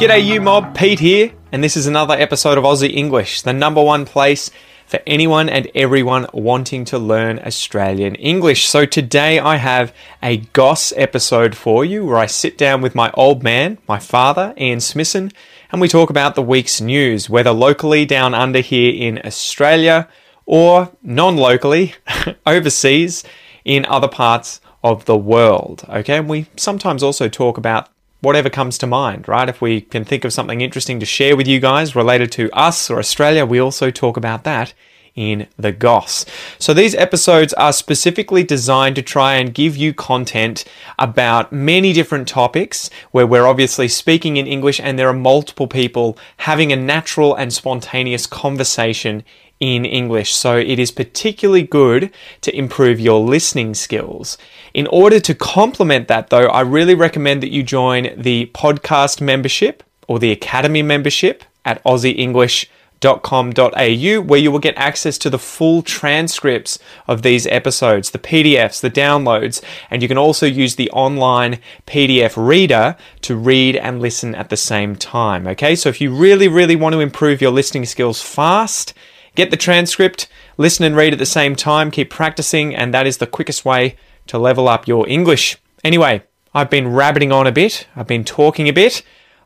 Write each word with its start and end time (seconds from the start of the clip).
G'day, 0.00 0.24
you 0.24 0.40
mob. 0.40 0.74
Pete 0.74 0.98
here, 0.98 1.32
and 1.52 1.62
this 1.62 1.76
is 1.76 1.86
another 1.86 2.14
episode 2.14 2.56
of 2.56 2.64
Aussie 2.64 2.96
English, 2.96 3.42
the 3.42 3.52
number 3.52 3.82
one 3.82 4.06
place 4.06 4.50
for 4.86 4.98
anyone 5.06 5.50
and 5.50 5.70
everyone 5.74 6.26
wanting 6.32 6.86
to 6.86 6.98
learn 6.98 7.38
Australian 7.40 8.14
English. 8.14 8.66
So 8.66 8.86
today 8.86 9.38
I 9.38 9.56
have 9.56 9.94
a 10.22 10.38
Goss 10.54 10.94
episode 10.96 11.54
for 11.54 11.84
you 11.84 12.06
where 12.06 12.16
I 12.16 12.24
sit 12.24 12.56
down 12.56 12.80
with 12.80 12.94
my 12.94 13.10
old 13.12 13.42
man, 13.42 13.76
my 13.86 13.98
father, 13.98 14.54
Ian 14.56 14.80
Smithson, 14.80 15.32
and 15.70 15.82
we 15.82 15.86
talk 15.86 16.08
about 16.08 16.34
the 16.34 16.40
week's 16.40 16.80
news, 16.80 17.28
whether 17.28 17.50
locally 17.50 18.06
down 18.06 18.32
under 18.32 18.60
here 18.60 18.94
in 18.94 19.20
Australia 19.22 20.08
or 20.46 20.90
non 21.02 21.36
locally 21.36 21.92
overseas 22.46 23.22
in 23.66 23.84
other 23.84 24.08
parts 24.08 24.62
of 24.82 25.04
the 25.04 25.18
world. 25.18 25.84
Okay, 25.90 26.16
and 26.16 26.26
we 26.26 26.46
sometimes 26.56 27.02
also 27.02 27.28
talk 27.28 27.58
about 27.58 27.90
whatever 28.20 28.50
comes 28.50 28.78
to 28.78 28.86
mind, 28.86 29.28
right? 29.28 29.48
If 29.48 29.60
we 29.60 29.80
can 29.80 30.04
think 30.04 30.24
of 30.24 30.32
something 30.32 30.60
interesting 30.60 31.00
to 31.00 31.06
share 31.06 31.36
with 31.36 31.46
you 31.46 31.60
guys 31.60 31.96
related 31.96 32.30
to 32.32 32.50
us 32.52 32.90
or 32.90 32.98
Australia, 32.98 33.46
we 33.46 33.58
also 33.58 33.90
talk 33.90 34.16
about 34.16 34.44
that 34.44 34.74
in 35.14 35.46
the 35.58 35.72
Goss. 35.72 36.24
So 36.58 36.72
these 36.72 36.94
episodes 36.94 37.52
are 37.54 37.72
specifically 37.72 38.44
designed 38.44 38.96
to 38.96 39.02
try 39.02 39.34
and 39.34 39.52
give 39.52 39.76
you 39.76 39.92
content 39.92 40.64
about 40.98 41.52
many 41.52 41.92
different 41.92 42.28
topics 42.28 42.90
where 43.10 43.26
we're 43.26 43.46
obviously 43.46 43.88
speaking 43.88 44.36
in 44.36 44.46
English 44.46 44.80
and 44.80 44.98
there 44.98 45.08
are 45.08 45.14
multiple 45.14 45.66
people 45.66 46.16
having 46.38 46.72
a 46.72 46.76
natural 46.76 47.34
and 47.34 47.52
spontaneous 47.52 48.26
conversation 48.26 49.24
in 49.60 49.84
English. 49.84 50.34
So 50.34 50.56
it 50.56 50.78
is 50.78 50.90
particularly 50.90 51.62
good 51.62 52.10
to 52.40 52.56
improve 52.56 52.98
your 52.98 53.20
listening 53.20 53.74
skills. 53.74 54.38
In 54.72 54.86
order 54.86 55.20
to 55.20 55.34
complement 55.34 56.08
that 56.08 56.30
though, 56.30 56.46
I 56.46 56.62
really 56.62 56.94
recommend 56.94 57.42
that 57.42 57.52
you 57.52 57.62
join 57.62 58.08
the 58.16 58.50
podcast 58.54 59.20
membership 59.20 59.82
or 60.08 60.18
the 60.18 60.32
academy 60.32 60.82
membership 60.82 61.44
at 61.64 61.84
aussieenglish.com.au 61.84 64.20
where 64.22 64.40
you 64.40 64.50
will 64.50 64.58
get 64.58 64.76
access 64.76 65.16
to 65.18 65.30
the 65.30 65.38
full 65.38 65.82
transcripts 65.82 66.78
of 67.06 67.22
these 67.22 67.46
episodes, 67.46 68.10
the 68.10 68.18
PDFs, 68.18 68.80
the 68.80 68.90
downloads, 68.90 69.62
and 69.90 70.02
you 70.02 70.08
can 70.08 70.18
also 70.18 70.46
use 70.46 70.76
the 70.76 70.90
online 70.90 71.60
PDF 71.86 72.34
reader 72.36 72.96
to 73.22 73.36
read 73.36 73.76
and 73.76 74.00
listen 74.00 74.34
at 74.34 74.50
the 74.50 74.56
same 74.56 74.96
time. 74.96 75.46
Okay, 75.46 75.76
so 75.76 75.88
if 75.88 76.00
you 76.00 76.12
really, 76.14 76.48
really 76.48 76.76
want 76.76 76.92
to 76.94 77.00
improve 77.00 77.40
your 77.40 77.52
listening 77.52 77.86
skills 77.86 78.20
fast, 78.20 78.92
Get 79.36 79.52
the 79.52 79.56
transcript, 79.56 80.28
listen 80.56 80.84
and 80.84 80.96
read 80.96 81.12
at 81.12 81.20
the 81.20 81.26
same 81.26 81.54
time, 81.54 81.92
keep 81.92 82.10
practicing, 82.10 82.74
and 82.74 82.92
that 82.92 83.06
is 83.06 83.18
the 83.18 83.28
quickest 83.28 83.64
way 83.64 83.96
to 84.26 84.38
level 84.38 84.68
up 84.68 84.88
your 84.88 85.08
English. 85.08 85.56
Anyway, 85.84 86.24
I've 86.52 86.68
been 86.68 86.88
rabbiting 86.88 87.30
on 87.30 87.46
a 87.46 87.52
bit, 87.52 87.86
I've 87.94 88.08
been 88.08 88.24
talking 88.24 88.66
a 88.66 88.72
bit. 88.72 89.02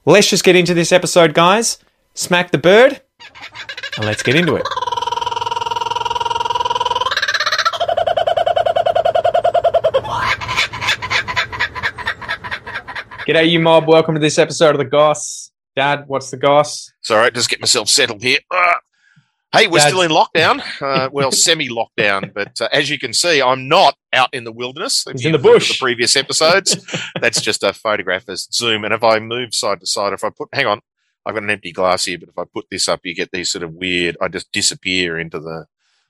Let's 0.06 0.30
just 0.30 0.42
get 0.42 0.56
into 0.56 0.72
this 0.72 0.91
episode, 0.91 1.34
guys. 1.34 1.78
Smack 2.14 2.50
the 2.50 2.58
bird, 2.58 3.02
and 3.96 4.06
let's 4.06 4.22
get 4.22 4.36
into 4.36 4.56
it. 4.56 4.64
G'day, 13.26 13.50
you 13.50 13.58
mob. 13.58 13.88
Welcome 13.88 14.14
to 14.14 14.20
this 14.20 14.38
episode 14.38 14.74
of 14.74 14.78
The 14.78 14.84
Goss. 14.84 15.50
Dad, 15.76 16.04
what's 16.06 16.30
the 16.30 16.36
Goss? 16.36 16.91
Right. 17.08 17.32
Just 17.34 17.48
get 17.48 17.60
myself 17.60 17.88
settled 17.88 18.22
here. 18.22 18.38
Ah. 18.52 18.73
Hey, 19.55 19.69
we're 19.69 19.78
Dad. 19.78 19.88
still 19.88 20.02
in 20.02 20.10
lockdown. 20.10 20.60
Uh, 20.82 21.09
well, 21.12 21.31
semi-lockdown, 21.31 22.34
but 22.34 22.60
uh, 22.60 22.69
as 22.72 22.91
you 22.91 22.98
can 22.98 23.15
see, 23.15 23.41
I'm 23.41 23.69
not 23.69 23.97
out 24.12 24.31
in 24.32 24.42
the 24.42 24.50
wilderness. 24.50 25.04
He's 25.10 25.25
in 25.25 25.31
the 25.31 25.38
bush. 25.38 25.78
The 25.78 25.84
previous 25.84 26.16
episodes. 26.16 26.76
That's 27.20 27.41
just 27.41 27.62
a 27.62 27.72
photograph 27.72 28.28
as 28.28 28.48
zoom. 28.53 28.84
And 28.84 28.92
if 28.92 29.04
I 29.04 29.20
move 29.20 29.54
side 29.54 29.78
to 29.81 29.87
side, 29.87 30.12
if 30.12 30.25
I 30.25 30.31
put, 30.31 30.48
hang 30.53 30.66
on, 30.66 30.81
I've 31.25 31.34
got 31.34 31.44
an 31.44 31.50
empty 31.50 31.70
glass 31.70 32.04
here, 32.04 32.19
but 32.19 32.28
if 32.28 32.38
I 32.38 32.44
put 32.53 32.66
this 32.70 32.88
up, 32.88 33.00
you 33.04 33.15
get 33.15 33.31
these 33.31 33.53
sort 33.53 33.62
of 33.62 33.75
weird. 33.75 34.16
I 34.20 34.28
just 34.28 34.50
disappear 34.50 35.19
into 35.19 35.38
the. 35.38 35.66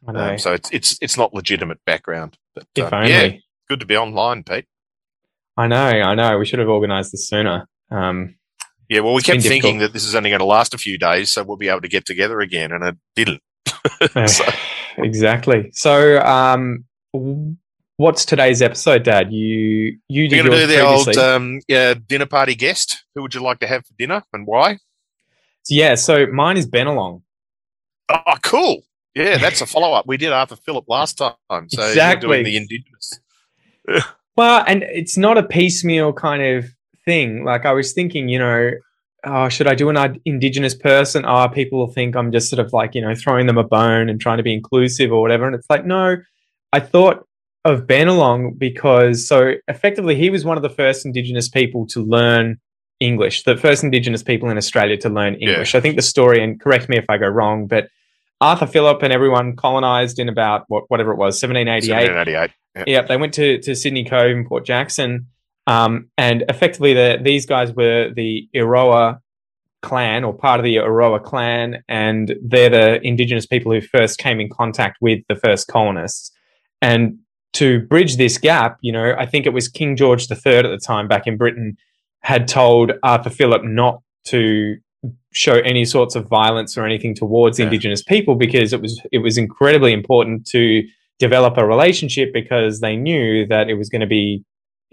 Um, 0.06 0.38
so 0.38 0.52
it's 0.52 0.70
it's 0.70 0.98
it's 1.00 1.16
not 1.16 1.32
legitimate 1.32 1.78
background. 1.86 2.36
But 2.54 2.66
if 2.74 2.92
um, 2.92 2.94
only. 2.94 3.10
yeah, 3.10 3.32
good 3.68 3.80
to 3.80 3.86
be 3.86 3.96
online, 3.96 4.42
Pete. 4.42 4.66
I 5.56 5.66
know, 5.66 5.76
I 5.76 6.14
know. 6.14 6.38
We 6.38 6.46
should 6.46 6.58
have 6.58 6.68
organised 6.68 7.12
this 7.12 7.28
sooner. 7.28 7.68
Um, 7.90 8.36
yeah, 8.88 9.00
well, 9.00 9.14
we 9.14 9.22
kept 9.22 9.42
thinking 9.42 9.78
that 9.78 9.92
this 9.92 10.04
is 10.04 10.14
only 10.14 10.30
going 10.30 10.40
to 10.40 10.46
last 10.46 10.74
a 10.74 10.78
few 10.78 10.98
days, 10.98 11.30
so 11.30 11.42
we'll 11.42 11.56
be 11.56 11.68
able 11.68 11.80
to 11.80 11.88
get 11.88 12.04
together 12.04 12.40
again, 12.40 12.72
and 12.72 12.84
it 12.84 12.96
didn't. 13.16 13.42
so. 14.28 14.44
Exactly. 14.98 15.70
So, 15.72 16.20
um, 16.20 16.84
what's 17.96 18.24
today's 18.24 18.62
episode, 18.62 19.02
Dad? 19.02 19.32
You 19.32 19.98
you 20.08 20.28
did 20.28 20.36
You're 20.36 20.44
going 20.44 20.60
to 20.60 20.66
do 20.66 20.72
the 20.72 20.80
old 20.80 21.16
um, 21.16 21.60
yeah, 21.68 21.94
dinner 21.94 22.26
party 22.26 22.54
guest. 22.54 23.04
Who 23.14 23.22
would 23.22 23.34
you 23.34 23.42
like 23.42 23.60
to 23.60 23.66
have 23.66 23.86
for 23.86 23.94
dinner, 23.98 24.22
and 24.32 24.46
why? 24.46 24.78
Yeah, 25.68 25.94
so 25.94 26.26
mine 26.26 26.56
is 26.56 26.68
Bennelong. 26.68 27.22
Oh, 28.10 28.34
cool. 28.42 28.82
Yeah, 29.14 29.38
that's 29.38 29.60
a 29.60 29.66
follow 29.66 29.92
up. 29.92 30.06
We 30.06 30.16
did 30.16 30.32
Arthur 30.32 30.56
Phillip 30.56 30.84
last 30.88 31.16
time, 31.16 31.68
so 31.68 31.86
exactly. 31.86 32.28
doing 32.28 32.44
the 32.44 32.56
Indigenous. 32.56 33.20
well, 34.36 34.64
and 34.66 34.82
it's 34.82 35.16
not 35.16 35.38
a 35.38 35.42
piecemeal 35.42 36.12
kind 36.12 36.42
of 36.42 36.73
thing. 37.04 37.44
Like 37.44 37.66
I 37.66 37.72
was 37.72 37.92
thinking, 37.92 38.28
you 38.28 38.38
know, 38.38 38.72
oh, 39.24 39.48
should 39.48 39.66
I 39.66 39.74
do 39.74 39.88
an 39.88 40.20
indigenous 40.24 40.74
person? 40.74 41.24
Oh, 41.26 41.48
people 41.48 41.78
will 41.78 41.92
think 41.92 42.16
I'm 42.16 42.32
just 42.32 42.50
sort 42.50 42.64
of 42.64 42.72
like, 42.72 42.94
you 42.94 43.00
know, 43.00 43.14
throwing 43.14 43.46
them 43.46 43.58
a 43.58 43.64
bone 43.64 44.08
and 44.08 44.20
trying 44.20 44.36
to 44.38 44.42
be 44.42 44.52
inclusive 44.52 45.12
or 45.12 45.20
whatever. 45.20 45.46
And 45.46 45.54
it's 45.54 45.68
like, 45.70 45.84
no, 45.84 46.16
I 46.72 46.80
thought 46.80 47.26
of 47.64 47.86
Bennelong 47.86 48.58
because 48.58 49.26
so 49.26 49.54
effectively 49.68 50.14
he 50.14 50.30
was 50.30 50.44
one 50.44 50.56
of 50.56 50.62
the 50.62 50.68
first 50.68 51.06
indigenous 51.06 51.48
people 51.48 51.86
to 51.88 52.02
learn 52.02 52.58
English, 53.00 53.44
the 53.44 53.56
first 53.56 53.82
indigenous 53.82 54.22
people 54.22 54.50
in 54.50 54.56
Australia 54.56 54.96
to 54.98 55.08
learn 55.08 55.34
English. 55.34 55.74
Yeah. 55.74 55.78
I 55.78 55.80
think 55.80 55.96
the 55.96 56.02
story, 56.02 56.42
and 56.42 56.60
correct 56.60 56.88
me 56.88 56.98
if 56.98 57.06
I 57.08 57.18
go 57.18 57.26
wrong, 57.26 57.66
but 57.66 57.88
Arthur 58.40 58.66
Phillip 58.66 59.02
and 59.02 59.12
everyone 59.12 59.56
colonized 59.56 60.18
in 60.18 60.28
about 60.28 60.64
what, 60.68 60.84
whatever 60.88 61.12
it 61.12 61.16
was, 61.16 61.40
1788. 61.42 61.92
1788. 61.92 62.50
Yeah. 62.76 62.84
yeah, 62.86 63.06
they 63.06 63.16
went 63.16 63.32
to, 63.34 63.58
to 63.60 63.74
Sydney 63.74 64.04
Cove 64.04 64.36
and 64.36 64.46
Port 64.46 64.66
Jackson 64.66 65.28
um, 65.66 66.08
and 66.18 66.44
effectively, 66.48 66.94
the, 66.94 67.18
these 67.22 67.46
guys 67.46 67.72
were 67.72 68.10
the 68.14 68.48
Eora 68.54 69.18
clan 69.82 70.24
or 70.24 70.32
part 70.32 70.60
of 70.60 70.64
the 70.64 70.76
Eora 70.76 71.22
clan, 71.22 71.82
and 71.88 72.34
they're 72.42 72.70
the 72.70 73.06
indigenous 73.06 73.46
people 73.46 73.72
who 73.72 73.80
first 73.80 74.18
came 74.18 74.40
in 74.40 74.48
contact 74.48 74.98
with 75.00 75.20
the 75.28 75.36
first 75.36 75.68
colonists. 75.68 76.30
And 76.82 77.18
to 77.54 77.80
bridge 77.86 78.16
this 78.16 78.36
gap, 78.36 78.78
you 78.80 78.92
know, 78.92 79.14
I 79.18 79.26
think 79.26 79.46
it 79.46 79.52
was 79.52 79.68
King 79.68 79.96
George 79.96 80.30
III 80.30 80.56
at 80.56 80.62
the 80.62 80.80
time 80.84 81.08
back 81.08 81.26
in 81.26 81.36
Britain 81.36 81.76
had 82.22 82.48
told 82.48 82.92
Arthur 83.02 83.30
Phillip 83.30 83.62
not 83.64 84.02
to 84.26 84.76
show 85.32 85.54
any 85.60 85.84
sorts 85.84 86.14
of 86.16 86.26
violence 86.28 86.76
or 86.76 86.86
anything 86.86 87.14
towards 87.14 87.58
yeah. 87.58 87.66
indigenous 87.66 88.02
people 88.02 88.34
because 88.34 88.72
it 88.72 88.80
was 88.80 89.00
it 89.12 89.18
was 89.18 89.36
incredibly 89.36 89.92
important 89.92 90.46
to 90.46 90.82
develop 91.18 91.56
a 91.58 91.66
relationship 91.66 92.32
because 92.32 92.80
they 92.80 92.96
knew 92.96 93.46
that 93.46 93.68
it 93.68 93.74
was 93.74 93.88
going 93.88 94.00
to 94.00 94.06
be 94.06 94.42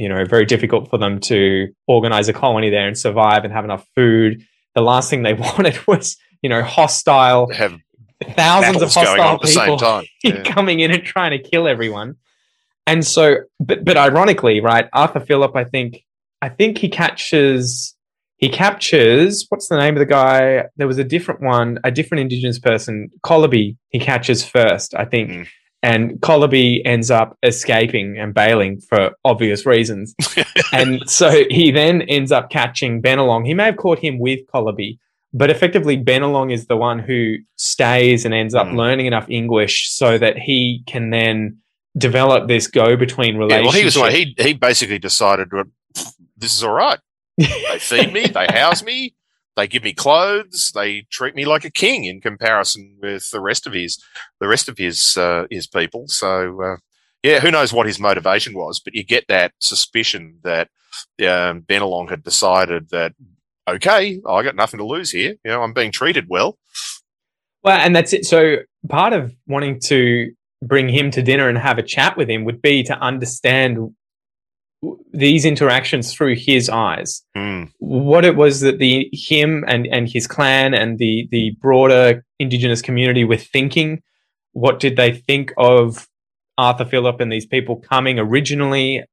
you 0.01 0.09
know, 0.09 0.25
very 0.25 0.45
difficult 0.45 0.89
for 0.89 0.97
them 0.97 1.19
to 1.19 1.67
organize 1.85 2.28
a 2.28 2.34
colony 2.34 2.72
there 2.72 2.88
and 2.88 2.97
survive 2.97 3.44
and 3.44 3.53
have 3.53 3.63
enough 3.63 3.85
food. 3.95 4.41
The 4.73 4.81
last 4.81 5.12
thing 5.12 5.22
they 5.22 5.34
wanted 5.34 5.78
was, 5.85 6.17
you 6.41 6.50
know, 6.50 6.63
hostile, 6.63 7.51
have 7.53 7.78
thousands 8.35 8.81
of 8.81 8.91
hostile 8.91 9.38
people 9.38 10.03
yeah. 10.23 10.41
coming 10.41 10.79
in 10.79 10.89
and 10.89 11.03
trying 11.03 11.31
to 11.31 11.39
kill 11.39 11.67
everyone. 11.67 12.16
And 12.88 13.06
so, 13.06 13.35
but, 13.59 13.85
but 13.85 13.95
ironically, 13.95 14.59
right, 14.59 14.89
Arthur 14.91 15.19
Phillip, 15.19 15.56
I 15.56 15.66
think, 15.66 16.03
I 16.41 16.50
think 16.50 16.79
he 16.79 16.89
catches, 16.89 17.95
he 18.38 18.50
captures, 18.50 19.45
what's 19.50 19.68
the 19.68 19.77
name 19.77 19.94
of 19.94 20.00
the 20.00 20.07
guy? 20.07 20.63
There 20.77 20.88
was 20.88 20.98
a 20.98 21.03
different 21.03 21.42
one, 21.42 21.77
a 21.83 21.92
different 21.92 22.21
indigenous 22.21 22.57
person, 22.57 23.12
Colaby, 23.24 23.77
he 23.89 24.00
catches 24.00 24.44
first, 24.44 24.95
I 24.95 25.06
think. 25.06 25.30
Mm 25.30 25.48
and 25.83 26.19
Colaby 26.22 26.81
ends 26.86 27.10
up 27.10 27.38
escaping 27.44 28.18
and 28.18 28.33
bailing 28.33 28.80
for 28.80 29.12
obvious 29.25 29.66
reasons. 29.66 30.13
and 30.74 31.01
so 31.10 31.44
he 31.50 31.72
then 31.72 32.04
ends 32.04 32.31
up 32.31 32.50
catching 32.50 33.01
Bennelong. 33.01 33.45
He 33.45 33.54
may 33.54 33.66
have 33.66 33.78
caught 33.78 34.00
him 34.00 34.19
with 34.19 34.39
Colaby, 34.54 35.00
but 35.33 35.50
effectively 35.50 35.98
Bennelong 35.98 36.54
is 36.54 36.68
the 36.68 36.78
one 36.78 37.00
who 37.00 37.38
stays 37.56 38.25
and 38.25 38.33
ends 38.33 38.54
up 38.54 38.68
mm. 38.68 38.75
learning 38.75 39.07
enough 39.07 39.28
English 39.30 39.89
so 39.92 40.18
that 40.18 40.38
he 40.38 40.83
can 40.86 41.10
then 41.10 41.57
develop 41.98 42.48
this 42.48 42.68
go-between 42.68 43.38
relationship. 43.38 43.63
Yeah, 43.63 43.69
well, 43.69 43.77
he 43.77 43.86
was 43.86 43.98
like 43.98 44.13
he 44.13 44.36
he 44.38 44.54
basically 44.54 45.00
decided 45.00 45.50
this 46.38 46.56
is 46.56 46.63
all 46.63 46.74
right. 46.74 47.00
They 47.38 47.80
feed 47.80 48.13
me, 48.13 48.27
they 48.27 48.45
house 48.48 48.84
me, 48.84 49.16
they 49.56 49.68
give 49.68 49.83
me 49.83 49.94
clothes. 49.94 50.71
They 50.74 51.06
treat 51.12 51.36
me 51.36 51.45
like 51.45 51.65
a 51.65 51.71
king 51.71 52.06
in 52.06 52.21
comparison 52.21 52.98
with 53.01 53.30
the 53.31 53.42
rest 53.42 53.68
of 53.68 53.74
his 53.74 54.01
the 54.39 54.48
rest 54.48 54.69
of 54.69 54.77
his 54.77 55.18
uh, 55.18 55.45
his 55.50 55.68
people. 55.68 56.07
So 56.07 56.62
uh, 56.62 56.77
yeah, 57.24 57.39
who 57.39 57.51
knows 57.51 57.74
what 57.74 57.86
his 57.86 58.00
motivation 58.00 58.53
was? 58.53 58.80
But 58.80 58.95
you 58.95 59.03
get 59.03 59.25
that 59.27 59.53
suspicion 59.59 60.39
that 60.44 60.69
um, 61.19 61.62
Bennelong 61.62 62.09
had 62.09 62.24
decided 62.24 62.89
that 62.89 63.13
okay, 63.68 64.21
I 64.27 64.44
got 64.44 64.56
nothing 64.56 64.80
to 64.80 64.86
lose 64.86 65.12
here. 65.12 65.36
You 65.44 65.51
know, 65.51 65.63
I'm 65.63 65.74
being 65.74 65.92
treated 65.92 66.25
well. 66.30 66.57
Well, 67.63 67.77
and 67.77 67.95
that's 67.95 68.13
it. 68.13 68.25
So 68.25 68.57
part 68.89 69.13
of 69.13 69.33
wanting 69.48 69.80
to 69.86 70.31
bring 70.63 70.89
him 70.89 71.12
to 71.12 71.21
dinner 71.21 71.50
and 71.50 71.57
have 71.57 71.77
a 71.77 71.83
chat 71.83 72.18
with 72.18 72.30
him 72.30 72.44
would 72.45 72.62
be 72.62 72.83
to 72.83 72.98
understand 73.00 73.95
these 75.13 75.45
interactions 75.45 76.13
through 76.13 76.36
his 76.36 76.69
eyes. 76.69 77.24
Mm. 77.38 77.72
What 77.80 78.25
it 78.25 78.36
was 78.36 78.62
that 78.62 78.80
the 78.80 79.10
him 79.13 79.63
and 79.68 79.88
and 79.88 80.10
his 80.10 80.28
clan 80.28 80.74
and 80.74 80.98
the 80.98 81.28
the 81.31 81.51
broader 81.62 82.25
indigenous 82.39 82.81
community 82.81 83.24
were 83.24 83.38
thinking. 83.38 84.01
What 84.54 84.80
did 84.80 84.98
they 84.98 85.13
think 85.13 85.54
of 85.57 86.07
Arthur 86.57 86.86
Phillip 86.86 87.22
and 87.22 87.31
these 87.31 87.45
people 87.45 87.78
coming 87.78 88.19
originally? 88.19 89.04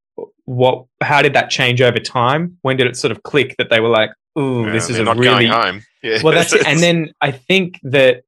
What? 0.46 0.86
How 1.02 1.22
did 1.22 1.34
that 1.34 1.50
change 1.50 1.80
over 1.82 1.98
time? 1.98 2.56
When 2.62 2.76
did 2.76 2.86
it 2.86 2.96
sort 2.96 3.12
of 3.12 3.22
click 3.22 3.54
that 3.58 3.70
they 3.70 3.80
were 3.80 3.88
like, 3.88 4.10
"Ooh, 4.38 4.66
Yeah, 4.66 4.72
this 4.72 4.90
is 4.90 4.98
a 4.98 5.14
really. 5.14 5.46
Yeah. 6.02 6.22
well, 6.22 6.32
that's 6.32 6.52
it. 6.52 6.66
And 6.66 6.78
then 6.86 7.12
I 7.20 7.30
think 7.30 7.78
that 7.82 8.22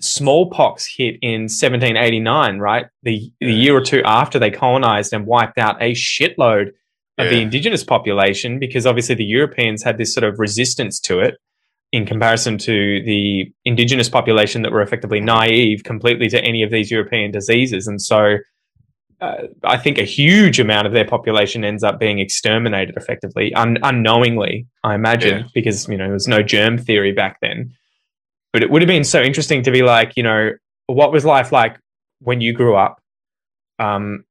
smallpox 0.00 0.86
hit 0.96 1.16
in 1.22 1.42
1789, 1.42 2.58
right? 2.58 2.86
The, 3.02 3.32
the 3.40 3.52
year 3.52 3.76
or 3.76 3.80
two 3.80 4.02
after 4.04 4.38
they 4.38 4.50
colonized 4.50 5.12
and 5.12 5.26
wiped 5.26 5.58
out 5.58 5.80
a 5.82 5.92
shitload 5.92 6.72
of 7.18 7.30
the 7.30 7.40
indigenous 7.40 7.82
population 7.82 8.58
because 8.58 8.84
obviously 8.84 9.14
the 9.14 9.24
Europeans 9.24 9.82
had 9.82 9.96
this 9.96 10.12
sort 10.12 10.24
of 10.24 10.38
resistance 10.38 11.00
to 11.00 11.18
it 11.20 11.36
in 11.92 12.04
comparison 12.04 12.58
to 12.58 13.02
the 13.06 13.50
indigenous 13.64 14.08
population 14.08 14.60
that 14.62 14.70
were 14.72 14.82
effectively 14.82 15.18
naive 15.20 15.82
completely 15.84 16.28
to 16.28 16.38
any 16.44 16.62
of 16.62 16.70
these 16.70 16.90
European 16.90 17.30
diseases. 17.30 17.86
And 17.86 18.02
so 18.02 18.36
uh, 19.22 19.44
I 19.64 19.78
think 19.78 19.96
a 19.96 20.02
huge 20.04 20.60
amount 20.60 20.86
of 20.86 20.92
their 20.92 21.06
population 21.06 21.64
ends 21.64 21.82
up 21.82 21.98
being 21.98 22.18
exterminated 22.18 22.96
effectively, 22.98 23.54
un- 23.54 23.78
unknowingly, 23.82 24.66
I 24.84 24.94
imagine, 24.94 25.38
Yeah. 25.38 25.46
because 25.54 25.88
you 25.88 25.96
know 25.96 26.04
there 26.04 26.12
was 26.12 26.28
no 26.28 26.42
germ 26.42 26.76
theory 26.76 27.12
back 27.12 27.38
then. 27.40 27.72
But 28.56 28.62
it 28.62 28.70
would 28.70 28.80
have 28.80 28.88
been 28.88 29.04
so 29.04 29.20
interesting 29.20 29.62
to 29.64 29.70
be 29.70 29.82
like, 29.82 30.14
you 30.16 30.22
know, 30.22 30.52
what 30.86 31.12
was 31.12 31.26
life 31.26 31.52
like 31.52 31.78
when 32.20 32.40
you 32.40 32.54
grew 32.54 32.74
up? 32.74 32.98
Um, 33.78 34.24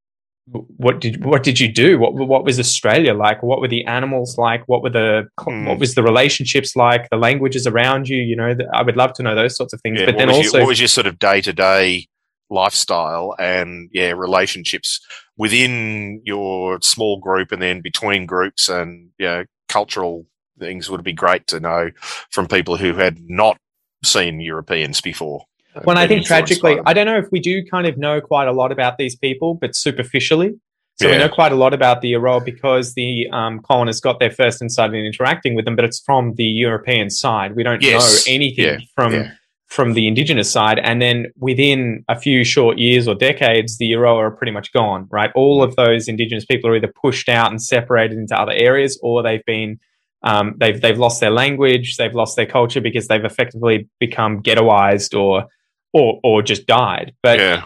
what 0.47 0.99
did 0.99 1.23
what 1.23 1.43
did 1.43 1.59
you 1.59 1.71
do? 1.71 1.99
What 1.99 2.15
what 2.15 2.43
was 2.43 2.59
Australia 2.59 3.13
like? 3.13 3.43
What 3.43 3.61
were 3.61 3.67
the 3.67 3.85
animals 3.85 4.35
like? 4.39 4.63
What 4.65 4.81
were 4.81 4.89
the 4.89 5.27
Hmm. 5.39 5.67
what 5.67 5.77
was 5.77 5.93
the 5.93 6.01
relationships 6.01 6.75
like? 6.75 7.07
The 7.11 7.17
languages 7.17 7.67
around 7.67 8.09
you? 8.09 8.17
You 8.17 8.35
know, 8.35 8.55
th- 8.55 8.67
I 8.73 8.81
would 8.81 8.97
love 8.97 9.13
to 9.13 9.21
know 9.21 9.35
those 9.35 9.55
sorts 9.55 9.73
of 9.73 9.81
things. 9.81 9.99
Yeah, 9.99 10.07
but 10.07 10.17
then 10.17 10.31
also, 10.31 10.57
your, 10.57 10.61
what 10.63 10.69
was 10.69 10.79
your 10.79 10.87
sort 10.87 11.05
of 11.05 11.19
day 11.19 11.41
to 11.41 11.53
day 11.53 12.07
lifestyle 12.49 13.35
and 13.37 13.91
yeah 13.93 14.09
relationships 14.09 15.01
within 15.37 16.19
your 16.25 16.81
small 16.81 17.19
group 17.19 17.51
and 17.51 17.61
then 17.61 17.79
between 17.79 18.25
groups 18.25 18.69
and 18.69 19.09
yeah 19.19 19.43
cultural 19.69 20.25
things 20.57 20.89
would 20.89 21.03
be 21.03 21.13
great 21.13 21.45
to 21.45 21.59
know 21.59 21.91
from 22.31 22.47
people 22.47 22.75
who 22.77 22.95
had 22.95 23.19
not 23.27 23.59
seen 24.05 24.39
Europeans 24.39 25.01
before. 25.01 25.45
Well, 25.83 25.97
I 25.97 26.07
think 26.07 26.25
tragically. 26.25 26.77
I 26.85 26.93
don't 26.93 27.05
know 27.05 27.17
if 27.17 27.25
we 27.31 27.39
do 27.41 27.61
kind 27.69 27.85
of 27.85 27.97
know 27.97 28.21
quite 28.21 28.47
a 28.47 28.53
lot 28.53 28.71
about 28.71 28.97
these 28.97 29.15
people, 29.15 29.55
but 29.55 29.75
superficially. 29.75 30.53
So 30.97 31.11
we 31.11 31.17
know 31.17 31.27
quite 31.27 31.51
a 31.51 31.55
lot 31.55 31.73
about 31.73 31.99
the 31.99 32.13
Eora 32.13 32.43
because 32.45 32.93
the 32.93 33.27
um, 33.33 33.59
colonists 33.59 33.99
got 33.99 34.21
there 34.21 34.31
first 34.31 34.61
and 34.61 34.71
started 34.71 35.05
interacting 35.05 35.53
with 35.53 35.65
them, 35.65 35.75
but 35.75 35.83
it's 35.83 35.99
from 35.99 36.35
the 36.35 36.45
European 36.45 37.09
side. 37.09 37.53
We 37.57 37.63
don't 37.63 37.81
Yes. 37.81 38.25
know 38.25 38.33
anything 38.33 38.65
Yeah. 38.65 38.77
from 38.95 39.13
Yeah. 39.13 39.31
from 39.67 39.91
the 39.93 40.07
indigenous 40.07 40.49
side. 40.49 40.79
And 40.79 41.01
then 41.01 41.25
within 41.37 42.05
a 42.07 42.17
few 42.17 42.45
short 42.45 42.77
years 42.77 43.09
or 43.09 43.15
decades, 43.15 43.77
the 43.77 43.91
Eora 43.91 44.15
are 44.15 44.31
pretty 44.31 44.51
much 44.53 44.71
gone, 44.71 45.07
right? 45.11 45.31
All 45.35 45.61
of 45.61 45.75
those 45.75 46.07
indigenous 46.07 46.45
people 46.45 46.69
are 46.69 46.75
either 46.77 46.93
pushed 47.01 47.27
out 47.27 47.49
and 47.51 47.61
separated 47.61 48.17
into 48.17 48.39
other 48.39 48.53
areas, 48.53 48.97
or 49.03 49.21
they've 49.21 49.43
been 49.45 49.77
um, 50.25 50.55
they've 50.57 50.81
they've 50.81 50.97
lost 50.97 51.21
their 51.21 51.29
language, 51.29 51.97
they've 51.97 52.13
lost 52.13 52.35
their 52.35 52.47
culture 52.47 52.81
because 52.81 53.07
they've 53.07 53.23
effectively 53.23 53.87
become 53.99 54.41
ghettoized 54.41 55.17
or 55.17 55.45
or 55.93 56.19
or 56.23 56.41
just 56.41 56.65
died. 56.65 57.13
But 57.21 57.39
yeah, 57.39 57.65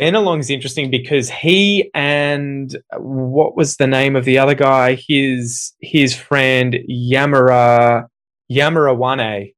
Bennelong 0.00 0.40
is 0.40 0.50
interesting 0.50 0.90
because 0.90 1.30
he 1.30 1.88
and 1.94 2.76
what 2.98 3.56
was 3.56 3.76
the 3.76 3.86
name 3.86 4.16
of 4.16 4.24
the 4.24 4.38
other 4.38 4.54
guy? 4.54 4.96
His 4.96 5.72
his 5.80 6.14
friend 6.14 6.76
Yamara 6.90 8.08
Yemmerrawanne 8.50 9.54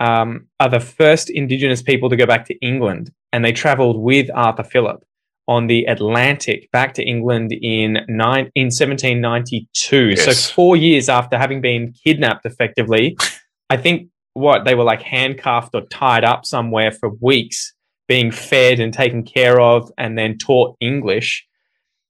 um, 0.00 0.46
are 0.58 0.70
the 0.70 0.80
first 0.80 1.28
Indigenous 1.28 1.82
people 1.82 2.08
to 2.08 2.16
go 2.16 2.24
back 2.24 2.46
to 2.46 2.54
England, 2.60 3.12
and 3.34 3.44
they 3.44 3.52
travelled 3.52 4.00
with 4.00 4.30
Arthur 4.34 4.64
Phillip 4.64 5.04
on 5.50 5.66
the 5.66 5.84
Atlantic 5.86 6.70
back 6.70 6.94
to 6.94 7.02
England 7.02 7.52
in 7.52 7.98
nine 8.08 8.52
in 8.54 8.66
1792. 8.66 10.10
Yes. 10.10 10.24
So 10.24 10.54
four 10.54 10.76
years 10.76 11.08
after 11.08 11.36
having 11.36 11.60
been 11.60 11.92
kidnapped, 12.04 12.46
effectively, 12.46 13.18
I 13.68 13.76
think 13.76 14.10
what 14.34 14.64
they 14.64 14.76
were 14.76 14.84
like 14.84 15.02
handcuffed 15.02 15.74
or 15.74 15.80
tied 15.86 16.22
up 16.22 16.46
somewhere 16.46 16.92
for 16.92 17.10
weeks, 17.20 17.74
being 18.06 18.30
fed 18.30 18.78
and 18.78 18.94
taken 18.94 19.24
care 19.24 19.60
of, 19.60 19.90
and 19.98 20.16
then 20.16 20.38
taught 20.38 20.76
English. 20.80 21.44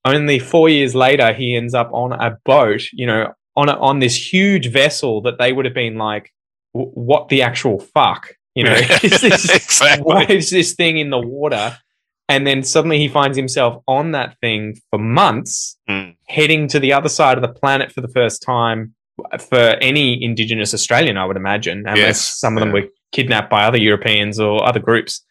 Only 0.04 0.38
four 0.38 0.68
years 0.68 0.94
later, 0.94 1.32
he 1.32 1.56
ends 1.56 1.72
up 1.72 1.88
on 1.94 2.12
a 2.12 2.36
boat, 2.44 2.82
you 2.92 3.06
know, 3.06 3.32
on 3.56 3.70
a, 3.70 3.72
on 3.80 4.00
this 4.00 4.32
huge 4.32 4.70
vessel 4.70 5.22
that 5.22 5.38
they 5.38 5.54
would 5.54 5.64
have 5.64 5.74
been 5.74 5.96
like, 5.96 6.30
"What 6.72 7.30
the 7.30 7.40
actual 7.40 7.80
fuck?" 7.80 8.34
You 8.54 8.64
know, 8.64 8.74
is 9.02 9.22
this, 9.22 9.48
exactly. 9.54 10.02
why 10.04 10.24
is 10.24 10.50
this 10.50 10.74
thing 10.74 10.98
in 10.98 11.08
the 11.08 11.18
water? 11.18 11.78
And 12.30 12.46
then 12.46 12.62
suddenly 12.62 12.98
he 12.98 13.08
finds 13.08 13.36
himself 13.36 13.82
on 13.88 14.12
that 14.12 14.38
thing 14.40 14.76
for 14.90 14.98
months, 14.98 15.76
Mm. 15.88 16.14
heading 16.28 16.68
to 16.68 16.78
the 16.78 16.92
other 16.92 17.08
side 17.08 17.36
of 17.36 17.42
the 17.42 17.52
planet 17.60 17.90
for 17.92 18.00
the 18.00 18.08
first 18.08 18.40
time 18.42 18.94
for 19.50 19.76
any 19.90 20.22
Indigenous 20.22 20.72
Australian, 20.72 21.16
I 21.18 21.26
would 21.26 21.36
imagine, 21.36 21.78
unless 21.80 21.98
Yes, 21.98 22.38
some 22.38 22.56
of 22.56 22.60
them 22.60 22.68
yeah. 22.74 22.82
were 22.82 22.88
kidnapped 23.12 23.50
by 23.50 23.64
other 23.64 23.78
Europeans 23.78 24.38
or 24.38 24.66
other 24.66 24.78
groups 24.80 25.24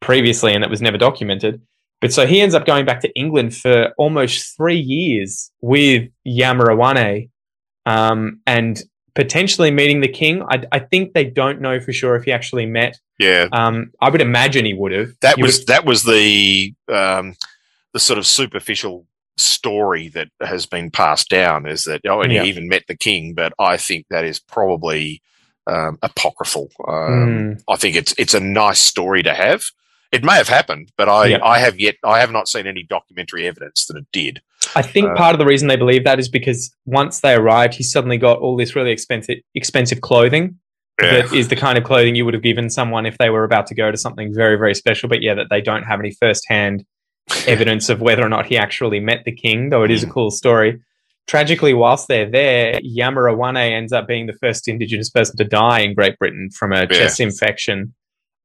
previously 0.00 0.54
and 0.54 0.62
it 0.62 0.70
was 0.70 0.80
never 0.80 0.96
documented. 0.96 1.60
But 2.00 2.12
so 2.12 2.26
he 2.26 2.40
ends 2.40 2.54
up 2.54 2.64
going 2.64 2.84
back 2.86 3.00
to 3.00 3.12
England 3.14 3.56
for 3.56 3.92
almost 3.98 4.56
three 4.56 4.78
years 4.78 5.50
with 5.60 6.08
Yemmerrawanne 6.26 7.28
um, 7.86 8.40
and 8.46 8.80
potentially 9.16 9.70
meeting 9.72 10.00
the 10.00 10.08
king. 10.08 10.42
I, 10.48 10.62
I 10.70 10.78
think 10.78 11.12
they 11.14 11.24
don't 11.24 11.60
know 11.60 11.80
for 11.80 11.92
sure 11.92 12.14
if 12.14 12.24
he 12.24 12.30
actually 12.32 12.66
met. 12.66 13.00
Yeah, 13.18 13.48
Um, 13.50 13.92
I 14.00 14.10
would 14.10 14.20
imagine 14.20 14.64
he 14.66 14.74
would 14.74 14.92
have. 14.92 15.08
that 15.22 15.38
You 15.38 15.42
was 15.44 15.58
would- 15.58 15.66
that 15.68 15.84
was 15.84 16.04
the 16.04 16.72
um, 16.88 17.34
the 17.92 17.98
sort 17.98 18.18
of 18.18 18.26
superficial 18.26 19.06
story 19.38 20.08
that 20.08 20.28
has 20.40 20.64
been 20.66 20.90
passed 20.90 21.28
down 21.28 21.66
is 21.66 21.84
that 21.84 22.00
oh 22.08 22.20
and 22.22 22.32
Yeah. 22.32 22.42
he 22.44 22.48
even 22.48 22.68
met 22.68 22.84
the 22.88 22.96
king 22.96 23.34
but 23.34 23.52
i 23.58 23.76
think 23.76 24.06
that 24.08 24.24
is 24.24 24.38
probably 24.40 25.20
um, 25.66 25.98
apocryphal 26.02 26.70
um, 26.88 26.94
Mm. 26.96 27.62
i 27.68 27.76
think 27.76 27.96
it's 27.96 28.14
it's 28.16 28.32
a 28.32 28.40
nice 28.40 28.78
story 28.80 29.22
to 29.22 29.34
have 29.34 29.62
it 30.12 30.24
may 30.24 30.34
have 30.34 30.48
happened 30.48 30.90
but 30.96 31.08
i 31.08 31.26
Yeah. 31.26 31.38
i 31.42 31.58
have 31.58 31.78
yet 31.80 31.96
i 32.04 32.20
have 32.20 32.30
not 32.30 32.48
seen 32.48 32.66
any 32.66 32.82
documentary 32.82 33.46
evidence 33.46 33.86
that 33.86 33.96
it 33.96 34.06
did 34.12 34.40
I 34.74 34.82
think 34.82 35.06
Uh, 35.10 35.14
part 35.16 35.32
of 35.34 35.38
the 35.38 35.44
reason 35.46 35.68
they 35.68 35.76
believe 35.76 36.02
that 36.04 36.18
is 36.18 36.28
because 36.28 36.74
once 36.86 37.20
they 37.20 37.34
arrived, 37.34 37.74
he 37.74 37.84
suddenly 37.84 38.18
got 38.18 38.38
all 38.40 38.56
this 38.56 38.74
really 38.74 38.90
expensive 38.90 39.38
expensive 39.54 40.00
clothing 40.00 40.56
that 40.98 41.32
is 41.32 41.46
the 41.48 41.54
kind 41.56 41.78
of 41.78 41.84
clothing 41.84 42.16
you 42.16 42.24
would 42.24 42.34
have 42.34 42.42
given 42.42 42.68
someone 42.68 43.06
if 43.06 43.16
they 43.18 43.30
were 43.30 43.44
about 43.44 43.68
to 43.68 43.74
go 43.76 43.92
to 43.92 43.96
something 43.96 44.34
very 44.34 44.56
very 44.56 44.74
special. 44.74 45.08
But 45.08 45.22
yeah, 45.22 45.34
that 45.34 45.48
they 45.50 45.60
don't 45.60 45.84
have 45.84 46.00
any 46.00 46.10
firsthand 46.10 46.84
evidence 47.46 47.88
of 47.88 48.00
whether 48.00 48.24
or 48.24 48.28
not 48.28 48.46
he 48.46 48.56
actually 48.58 48.98
met 48.98 49.24
the 49.24 49.30
king, 49.32 49.68
though 49.70 49.84
it 49.84 49.90
is 49.92 50.02
a 50.02 50.06
Mm. 50.08 50.12
cool 50.12 50.30
story. 50.32 50.80
Tragically, 51.28 51.74
whilst 51.74 52.08
they're 52.08 52.28
there, 52.30 52.80
Yemmerrawanne 52.80 53.70
ends 53.70 53.92
up 53.92 54.08
being 54.08 54.26
the 54.26 54.32
first 54.40 54.66
Indigenous 54.68 55.10
person 55.10 55.36
to 55.36 55.44
die 55.44 55.80
in 55.80 55.94
Great 55.94 56.18
Britain 56.18 56.50
from 56.50 56.72
a 56.72 56.86
chest 56.88 57.20
infection. 57.20 57.94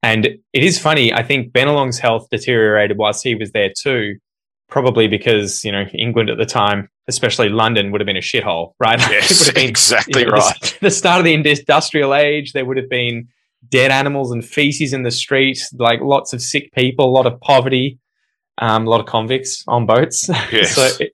And 0.04 0.26
it 0.26 0.64
is 0.64 0.80
funny, 0.80 1.14
I 1.14 1.24
think 1.24 1.54
Bennelong's 1.54 2.00
health 2.00 2.28
deteriorated 2.32 2.98
whilst 2.98 3.24
he 3.24 3.36
was 3.36 3.52
there 3.52 3.72
too, 3.76 4.18
probably 4.68 5.08
because, 5.08 5.64
you 5.64 5.72
know, 5.72 5.84
England 5.94 6.30
at 6.30 6.38
the 6.38 6.46
time, 6.46 6.90
especially 7.08 7.50
London, 7.50 7.92
would 7.92 8.02
have 8.02 8.08
been 8.08 8.18
a 8.18 8.22
shithole, 8.22 8.74
right? 8.80 9.00
it 9.00 9.08
would 9.08 9.12
yes 9.12 9.46
have 9.46 9.56
been 9.56 9.70
exactly 9.70 10.22
you 10.22 10.28
know, 10.28 10.34
right 10.34 10.60
The, 10.62 10.78
the 10.82 10.92
start 10.92 11.20
of 11.20 11.26
the 11.26 11.34
industrial 11.34 12.16
age, 12.16 12.54
there 12.54 12.66
would 12.66 12.78
have 12.78 12.90
been 12.90 13.28
dead 13.70 13.92
animals 13.92 14.32
and 14.32 14.44
feces 14.44 14.94
in 14.94 15.04
the 15.04 15.12
streets, 15.12 15.72
like 15.74 16.02
lots 16.02 16.34
of 16.34 16.42
sick 16.42 16.72
people, 16.74 17.06
a 17.06 17.12
lot 17.12 17.28
of 17.28 17.40
poverty, 17.42 18.00
um, 18.58 18.88
a 18.88 18.90
lot 18.90 19.00
of 19.00 19.06
convicts 19.06 19.64
on 19.68 19.86
boats. 19.86 20.30
Yes. 20.52 20.76
so 20.76 20.90
it, 21.00 21.14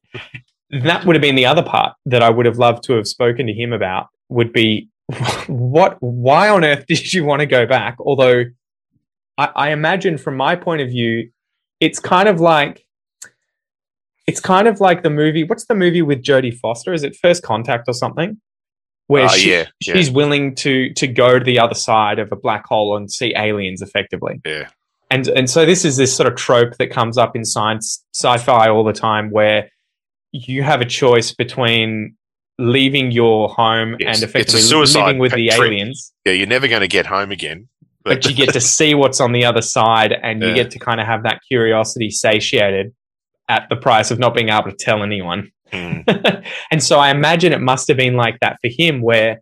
that 0.84 1.06
would 1.06 1.16
have 1.16 1.22
been 1.22 1.36
the 1.36 1.46
other 1.46 1.64
part 1.64 1.94
that 2.06 2.24
I 2.24 2.30
would 2.30 2.46
have 2.46 2.58
loved 2.58 2.84
to 2.86 2.94
have 2.94 3.08
spoken 3.08 3.48
to 3.48 3.54
him 3.54 3.74
about. 3.74 4.08
Would 4.30 4.52
be 4.52 4.90
what? 5.48 5.98
Why 6.02 6.50
on 6.50 6.66
earth 6.66 6.86
did 6.88 7.14
you 7.14 7.24
want 7.24 7.40
to 7.42 7.46
go 7.46 7.66
back? 7.66 7.98
Although 8.00 8.46
I, 9.38 9.50
I 9.56 9.70
imagine, 9.72 10.18
from 10.18 10.36
my 10.38 10.56
point 10.56 10.82
of 10.82 10.90
view, 10.90 11.30
it's 11.80 12.00
kind 12.00 12.28
of 12.30 12.40
like. 12.40 12.84
It's 14.26 14.42
kind 14.42 14.68
of 14.68 14.82
like 14.82 15.04
the 15.04 15.10
movie. 15.10 15.46
What's 15.46 15.68
the 15.68 15.76
movie 15.76 16.02
with 16.02 16.22
Jodie 16.22 16.54
Foster? 16.54 16.94
Is 16.94 17.04
it 17.04 17.16
First 17.16 17.44
Contact 17.44 17.88
or 17.88 17.94
something? 17.94 18.42
Where 19.08 19.24
Ah, 19.24 19.30
she, 19.30 19.52
yeah, 19.52 19.68
yeah. 19.86 19.94
she's 19.94 20.12
willing 20.12 20.54
to 20.56 20.92
to 20.96 21.08
go 21.08 21.40
to 21.40 21.46
the 21.46 21.60
other 21.60 21.76
side 21.76 22.20
of 22.20 22.30
a 22.34 22.36
black 22.36 22.66
hole 22.68 22.98
and 22.98 23.10
see 23.10 23.34
aliens 23.38 23.82
effectively. 23.82 24.42
Yeah. 24.46 24.68
And 25.10 25.30
and 25.30 25.50
so 25.50 25.66
this 25.66 25.86
is 25.86 25.96
this 25.96 26.14
sort 26.14 26.28
of 26.28 26.36
trope 26.36 26.76
that 26.76 26.88
comes 26.92 27.18
up 27.18 27.38
in 27.38 27.46
science 27.46 28.04
sci-fi 28.14 28.68
all 28.68 28.84
the 28.84 28.92
time 28.92 29.30
where 29.32 29.70
you 30.34 30.62
have 30.62 30.82
a 30.82 30.86
choice 30.86 31.32
between 31.34 32.18
leaving 32.60 33.12
your 33.12 33.48
home 33.48 33.96
Yes, 33.98 34.18
and 34.18 34.30
effectively 34.30 34.62
living 34.94 35.20
with 35.20 35.32
the 35.32 35.52
aliens, 35.52 36.12
yeah 36.26 36.34
you're 36.34 36.48
never 36.48 36.68
going 36.68 36.82
to 36.82 36.88
get 36.90 37.06
home 37.06 37.32
again 37.32 37.70
but 38.08 38.26
you 38.26 38.34
get 38.36 38.54
to 38.54 38.62
see 38.62 38.94
what's 38.96 39.20
on 39.20 39.32
the 39.32 39.46
other 39.46 39.62
side 39.62 40.12
and 40.12 40.42
you 40.42 40.50
Yeah. 40.50 40.56
get 40.56 40.72
to 40.72 40.80
kind 40.80 41.00
of 41.00 41.08
have 41.08 41.24
that 41.24 41.40
curiosity 41.48 42.10
satiated 42.10 42.94
at 43.50 43.68
the 43.70 43.76
price 43.76 44.12
of 44.12 44.20
not 44.20 44.34
being 44.36 44.50
able 44.50 44.70
to 44.72 44.76
tell 44.78 45.04
anyone. 45.04 45.52
Mm. 45.72 46.44
and 46.72 46.84
so 46.84 47.00
I 47.00 47.12
imagine 47.12 47.54
it 47.54 47.62
must 47.62 47.88
have 47.88 47.98
been 47.98 48.16
like 48.16 48.38
that 48.42 48.58
for 48.62 48.70
him, 48.70 49.02
where 49.02 49.42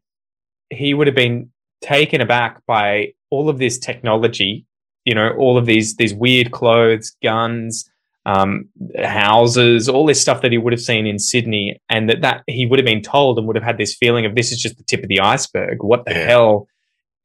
he 0.70 0.94
would 0.94 1.08
have 1.08 1.16
been 1.16 1.52
taken 1.82 2.22
aback 2.22 2.62
by 2.66 3.14
all 3.30 3.50
of 3.50 3.58
this 3.60 3.78
technology, 3.78 4.66
you 5.06 5.14
know, 5.16 5.30
all 5.38 5.58
of 5.58 5.66
these 5.66 5.96
these 5.98 6.14
weird 6.14 6.52
clothes, 6.52 7.16
guns, 7.22 7.90
um, 8.26 8.68
houses, 9.04 9.88
all 9.88 10.06
this 10.06 10.20
stuff 10.22 10.42
that 10.42 10.52
he 10.52 10.58
would 10.58 10.74
have 10.74 10.82
seen 10.82 11.06
in 11.06 11.20
Sydney, 11.20 11.80
and 11.90 12.10
that 12.10 12.22
that 12.22 12.44
he 12.48 12.66
would 12.66 12.80
have 12.80 12.86
been 12.86 13.02
told 13.02 13.38
and 13.38 13.46
would 13.48 13.56
have 13.56 13.66
had 13.66 13.78
this 13.78 13.96
feeling 13.96 14.26
of 14.26 14.36
this 14.36 14.52
is 14.52 14.60
just 14.60 14.78
the 14.78 14.84
tip 14.84 15.04
of 15.04 15.10
the 15.10 15.20
iceberg. 15.20 15.84
What 15.84 16.06
the 16.06 16.14
Yeah. 16.14 16.28
hell? 16.28 16.68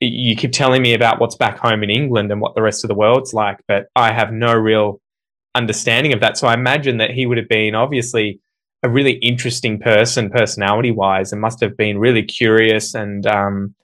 You 0.00 0.34
keep 0.34 0.52
telling 0.52 0.80
me 0.80 0.94
about 0.94 1.20
what's 1.20 1.36
back 1.36 1.58
home 1.58 1.82
in 1.82 1.90
England 1.90 2.32
and 2.32 2.40
what 2.40 2.54
the 2.54 2.62
rest 2.62 2.84
of 2.84 2.88
the 2.88 2.94
world's 2.94 3.34
like, 3.34 3.58
but 3.68 3.86
I 3.94 4.12
have 4.12 4.32
no 4.32 4.54
real 4.54 5.00
understanding 5.54 6.12
of 6.12 6.20
that. 6.20 6.38
So 6.38 6.48
I 6.48 6.54
imagine 6.54 6.98
that 6.98 7.10
he 7.10 7.26
would 7.26 7.36
have 7.36 7.48
been 7.48 7.74
obviously 7.74 8.40
a 8.82 8.88
really 8.88 9.12
interesting 9.14 9.78
person, 9.78 10.30
personality 10.30 10.90
wise, 10.90 11.32
and 11.32 11.40
must 11.40 11.60
have 11.60 11.76
been 11.76 11.98
really 11.98 12.22
curious 12.22 12.94
and, 12.94 13.26
um, 13.26 13.74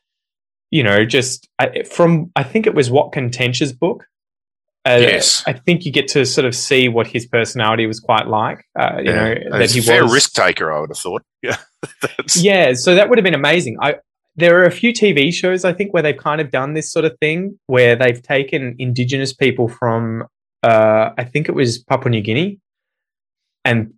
you 0.71 0.83
know, 0.83 1.05
just 1.05 1.49
I, 1.59 1.83
from 1.83 2.31
I 2.35 2.43
think 2.43 2.67
it 2.67 2.75
was 2.75 2.91
Watkin 2.91 3.31
Tench's 3.31 3.73
book. 3.73 4.05
Uh, 4.87 4.99
Yes. 5.01 5.43
I 5.47 5.53
think 5.53 5.85
you 5.85 5.93
get 5.93 6.09
to 6.09 6.25
sort 6.25 6.45
of 6.45 6.55
see 6.55 6.89
what 6.89 7.07
his 7.07 7.27
personality 7.27 7.87
was 7.87 8.01
quite 8.01 8.27
like. 8.29 8.65
Uh, 8.79 8.99
you 8.99 9.13
know, 9.13 9.33
And 9.33 9.55
that 9.55 9.71
he 9.71 9.81
a 9.81 9.83
fair 9.83 10.05
risk 10.05 10.33
taker, 10.33 10.73
I 10.73 10.81
would 10.81 10.91
have 10.91 10.99
thought. 10.99 11.23
Yeah. 11.43 11.59
Yeah, 12.35 12.73
so 12.73 12.95
that 12.95 13.09
would 13.09 13.19
have 13.19 13.25
been 13.25 13.35
amazing. 13.35 13.77
I 13.81 13.97
there 14.37 14.61
are 14.61 14.65
a 14.65 14.71
few 14.71 14.93
TV 14.93 15.33
shows 15.33 15.65
I 15.65 15.73
think 15.73 15.93
where 15.95 16.03
they've 16.03 16.17
kind 16.17 16.41
of 16.41 16.51
done 16.51 16.75
this 16.75 16.91
sort 16.93 17.05
of 17.05 17.17
thing 17.21 17.59
where 17.67 17.97
they've 17.97 18.23
taken 18.23 18.75
indigenous 18.79 19.33
people 19.33 19.69
from 19.69 20.25
uh, 20.63 21.11
I 21.17 21.25
think 21.25 21.49
it 21.49 21.53
was 21.55 21.79
Papua 21.79 22.11
New 22.11 22.21
Guinea 22.23 22.59
and 23.65 23.93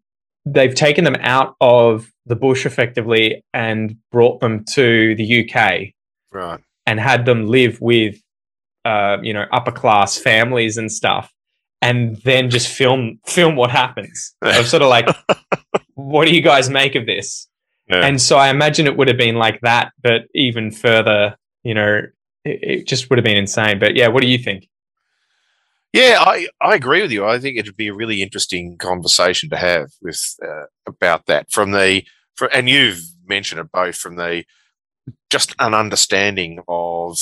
they've 0.45 0.75
taken 0.75 1.05
them 1.05 1.17
out 1.21 1.55
of 1.61 2.11
the 2.27 2.37
bush 2.37 2.67
effectively 2.67 3.43
and 3.55 3.97
brought 4.13 4.41
them 4.41 4.65
to 4.75 5.15
the 5.17 5.45
UK 5.51 5.93
Right. 6.33 6.61
and 6.87 7.01
had 7.01 7.25
them 7.27 7.47
live 7.47 7.81
with 7.81 8.21
uh, 8.85 9.17
you 9.23 9.33
know 9.33 9.45
upper 9.53 9.73
class 9.73 10.19
families 10.19 10.77
and 10.77 10.91
stuff 10.93 11.33
and 11.83 12.17
then 12.25 12.51
just 12.51 12.69
film 12.69 13.19
film 13.27 13.57
what 13.57 13.71
happens. 13.71 14.35
I'm 14.43 14.65
sort 14.65 14.83
of 14.83 14.89
like 14.89 15.09
what 15.95 16.27
do 16.29 16.35
you 16.35 16.43
guys 16.43 16.71
make 16.71 16.95
of 16.95 17.07
this? 17.07 17.48
Yeah. 17.89 18.05
And 18.05 18.21
so 18.21 18.37
I 18.37 18.49
imagine 18.51 18.87
it 18.87 18.97
would 18.97 19.09
have 19.09 19.17
been 19.17 19.37
like 19.37 19.61
that, 19.63 19.93
but 20.03 20.23
even 20.35 20.71
further, 20.71 21.37
you 21.63 21.75
know, 21.75 22.03
it, 22.45 22.59
it 22.63 22.87
just 22.87 23.09
would 23.09 23.19
have 23.19 23.25
been 23.25 23.37
insane. 23.37 23.79
But 23.79 23.97
yeah, 23.97 24.09
what 24.09 24.23
do 24.23 24.29
you 24.29 24.39
think? 24.39 24.69
Yeah, 25.93 26.19
I, 26.21 26.49
I 26.61 26.75
agree 26.75 27.01
with 27.01 27.11
you. 27.11 27.25
I 27.25 27.39
think 27.39 27.57
it'd 27.57 27.77
be 27.77 27.89
a 27.89 27.95
really 27.95 28.23
interesting 28.23 28.77
conversation 28.77 29.49
to 29.51 29.57
have 29.57 29.91
with 30.03 30.21
uh, 30.47 30.67
about 30.87 31.27
that 31.27 31.51
from 31.51 31.71
the 31.71 32.03
for, 32.35 32.49
and 32.49 32.69
you've 32.69 33.01
mentioned 33.27 33.61
it 33.61 33.73
both 33.73 33.97
from 33.97 34.17
the 34.17 34.45
just 35.31 35.55
an 35.59 35.75
understanding 35.75 36.61
of 36.69 37.19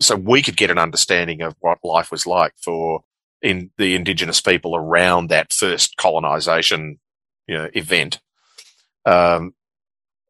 so 0.00 0.16
we 0.16 0.42
could 0.42 0.56
get 0.56 0.70
an 0.70 0.78
understanding 0.78 1.40
of 1.40 1.54
what 1.60 1.78
life 1.84 2.10
was 2.10 2.26
like 2.26 2.52
for 2.56 3.02
in 3.42 3.70
the 3.78 3.94
indigenous 3.94 4.40
people 4.40 4.74
around 4.74 5.28
that 5.28 5.52
first 5.52 5.96
colonization 5.96 6.98
you 7.46 7.56
know 7.56 7.68
event 7.74 8.20
um, 9.06 9.54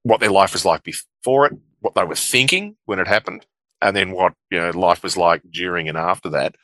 what 0.05 0.21
their 0.21 0.31
life 0.31 0.53
was 0.53 0.65
like 0.65 0.83
before 0.83 1.47
it 1.47 1.53
what 1.81 1.95
they 1.95 2.05
were 2.05 2.15
thinking 2.15 2.77
when 2.87 2.99
it 2.99 3.09
happened 3.09 3.45
and 3.83 3.95
then 3.95 4.13
what 4.13 4.33
you 4.51 4.59
know 4.59 4.71
life 4.71 5.03
was 5.03 5.17
like 5.17 5.43
during 5.51 5.89
and 5.89 5.99
after 5.99 6.31
that 6.31 6.55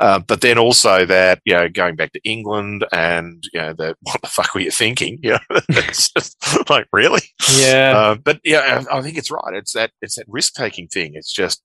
uh, 0.00 0.18
but 0.18 0.40
then 0.40 0.56
also 0.56 1.04
that 1.04 1.40
you 1.44 1.52
know 1.52 1.68
going 1.68 1.94
back 1.94 2.10
to 2.10 2.20
England 2.24 2.86
and 2.90 3.46
you 3.52 3.60
know 3.60 3.74
that 3.74 3.96
what 4.02 4.20
the 4.22 4.28
fuck 4.28 4.54
were 4.54 4.62
you 4.62 4.70
thinking? 4.70 5.18
You 5.22 5.32
know, 5.32 5.38
it's 5.68 6.10
just 6.10 6.70
like 6.70 6.86
really. 6.92 7.20
Yeah. 7.58 7.92
Uh, 7.94 8.14
but 8.14 8.40
yeah, 8.42 8.82
I 8.90 8.98
I 8.98 9.02
think 9.02 9.18
it's 9.18 9.30
right. 9.30 9.54
It's 9.54 9.74
that 9.74 9.90
it's 10.00 10.16
that 10.16 10.24
risk 10.26 10.54
taking 10.54 10.88
thing. 10.88 11.12
It's 11.14 11.32
just 11.32 11.62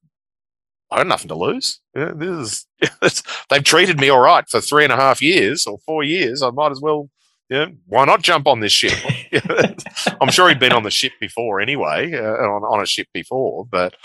I 0.92 0.98
got 0.98 1.08
nothing 1.08 1.30
to 1.30 1.36
lose. 1.36 1.80
Yeah, 1.96 2.12
this 2.14 2.30
is 2.30 2.66
it's, 3.02 3.24
they've 3.50 3.64
treated 3.64 4.00
me 4.00 4.10
all 4.10 4.20
right 4.20 4.48
for 4.50 4.60
three 4.60 4.84
and 4.84 4.94
a 4.94 4.98
half 4.98 5.22
years 5.22 5.66
or 5.66 5.80
four 5.86 6.04
years. 6.04 6.42
I 6.42 6.52
might 6.52 6.72
as 6.72 6.82
well. 6.82 7.10
Yeah, 7.50 7.68
why 7.86 8.06
not 8.06 8.24
jump 8.24 8.48
on 8.48 8.60
this 8.60 8.72
ship? 8.72 8.94
I'm 10.22 10.32
sure 10.32 10.50
he'd 10.50 10.60
been 10.60 10.74
on 10.74 10.84
the 10.84 10.92
ship 10.92 11.14
before 11.20 11.62
anyway, 11.62 12.14
uh, 12.14 12.24
on, 12.24 12.64
on 12.64 12.82
a 12.82 12.86
ship 12.88 13.08
before. 13.14 13.66
But 13.66 13.96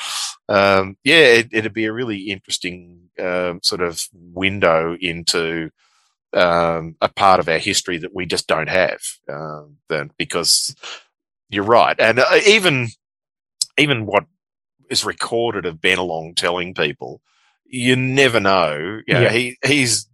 um, 0.49 0.97
yeah, 1.05 1.25
it, 1.25 1.49
it'd 1.53 1.73
be 1.73 1.87
a 1.87 1.93
really 1.93 2.19
interesting 2.31 3.09
um, 3.19 3.61
sort 3.63 3.81
of 3.81 4.07
window 4.13 4.97
into 5.01 5.71
um, 6.35 6.97
a 7.01 7.09
part 7.09 7.41
of 7.41 7.49
our 7.49 7.59
history 7.59 7.99
that 7.99 8.15
we 8.15 8.27
just 8.27 8.47
don't 8.47 8.69
have. 8.69 9.01
Um, 9.29 9.79
then 9.89 10.11
because 10.19 10.75
you're 11.49 11.65
right, 11.65 11.99
and 11.99 12.19
uh, 12.19 12.41
even 12.47 12.89
even 13.79 14.05
what 14.07 14.25
is 14.91 15.05
recorded 15.05 15.65
of 15.67 15.77
Bennelong 15.77 16.37
telling 16.37 16.75
people, 16.75 17.23
you 17.65 17.97
never 17.97 18.41
know. 18.41 19.01
You 19.07 19.15
know, 19.15 19.21
Yeah. 19.23 19.31
he 19.31 19.57
he's 19.65 20.10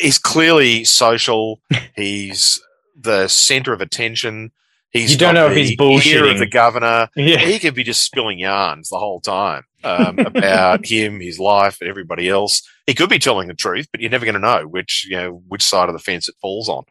he's 0.00 0.18
clearly 0.18 0.84
social. 0.84 1.60
he's 1.94 2.60
the 2.98 3.28
center 3.28 3.72
of 3.72 3.80
attention. 3.80 4.52
He's 4.90 5.12
You 5.12 5.18
don't 5.18 5.34
know 5.34 5.48
if 5.50 5.56
he's 5.56 5.76
bullshitting. 5.76 6.32
of 6.32 6.38
the 6.38 6.46
governor. 6.46 7.08
yeah. 7.16 7.38
He 7.38 7.58
could 7.58 7.74
be 7.74 7.84
just 7.84 8.02
spilling 8.02 8.38
yarns 8.38 8.88
the 8.88 8.98
whole 8.98 9.20
time 9.20 9.64
um, 9.84 10.18
about 10.20 10.86
him, 10.86 11.20
his 11.20 11.38
life, 11.38 11.78
and 11.80 11.90
everybody 11.90 12.28
else. 12.28 12.62
He 12.86 12.94
could 12.94 13.10
be 13.10 13.18
telling 13.18 13.48
the 13.48 13.54
truth, 13.54 13.88
but 13.92 14.00
you're 14.00 14.10
never 14.10 14.24
going 14.24 14.34
to 14.36 14.40
know 14.40 14.62
which 14.66 15.06
you 15.10 15.16
know 15.16 15.42
which 15.48 15.62
side 15.62 15.88
of 15.88 15.92
the 15.92 15.98
fence 15.98 16.28
it 16.28 16.36
falls 16.40 16.68
on. 16.68 16.84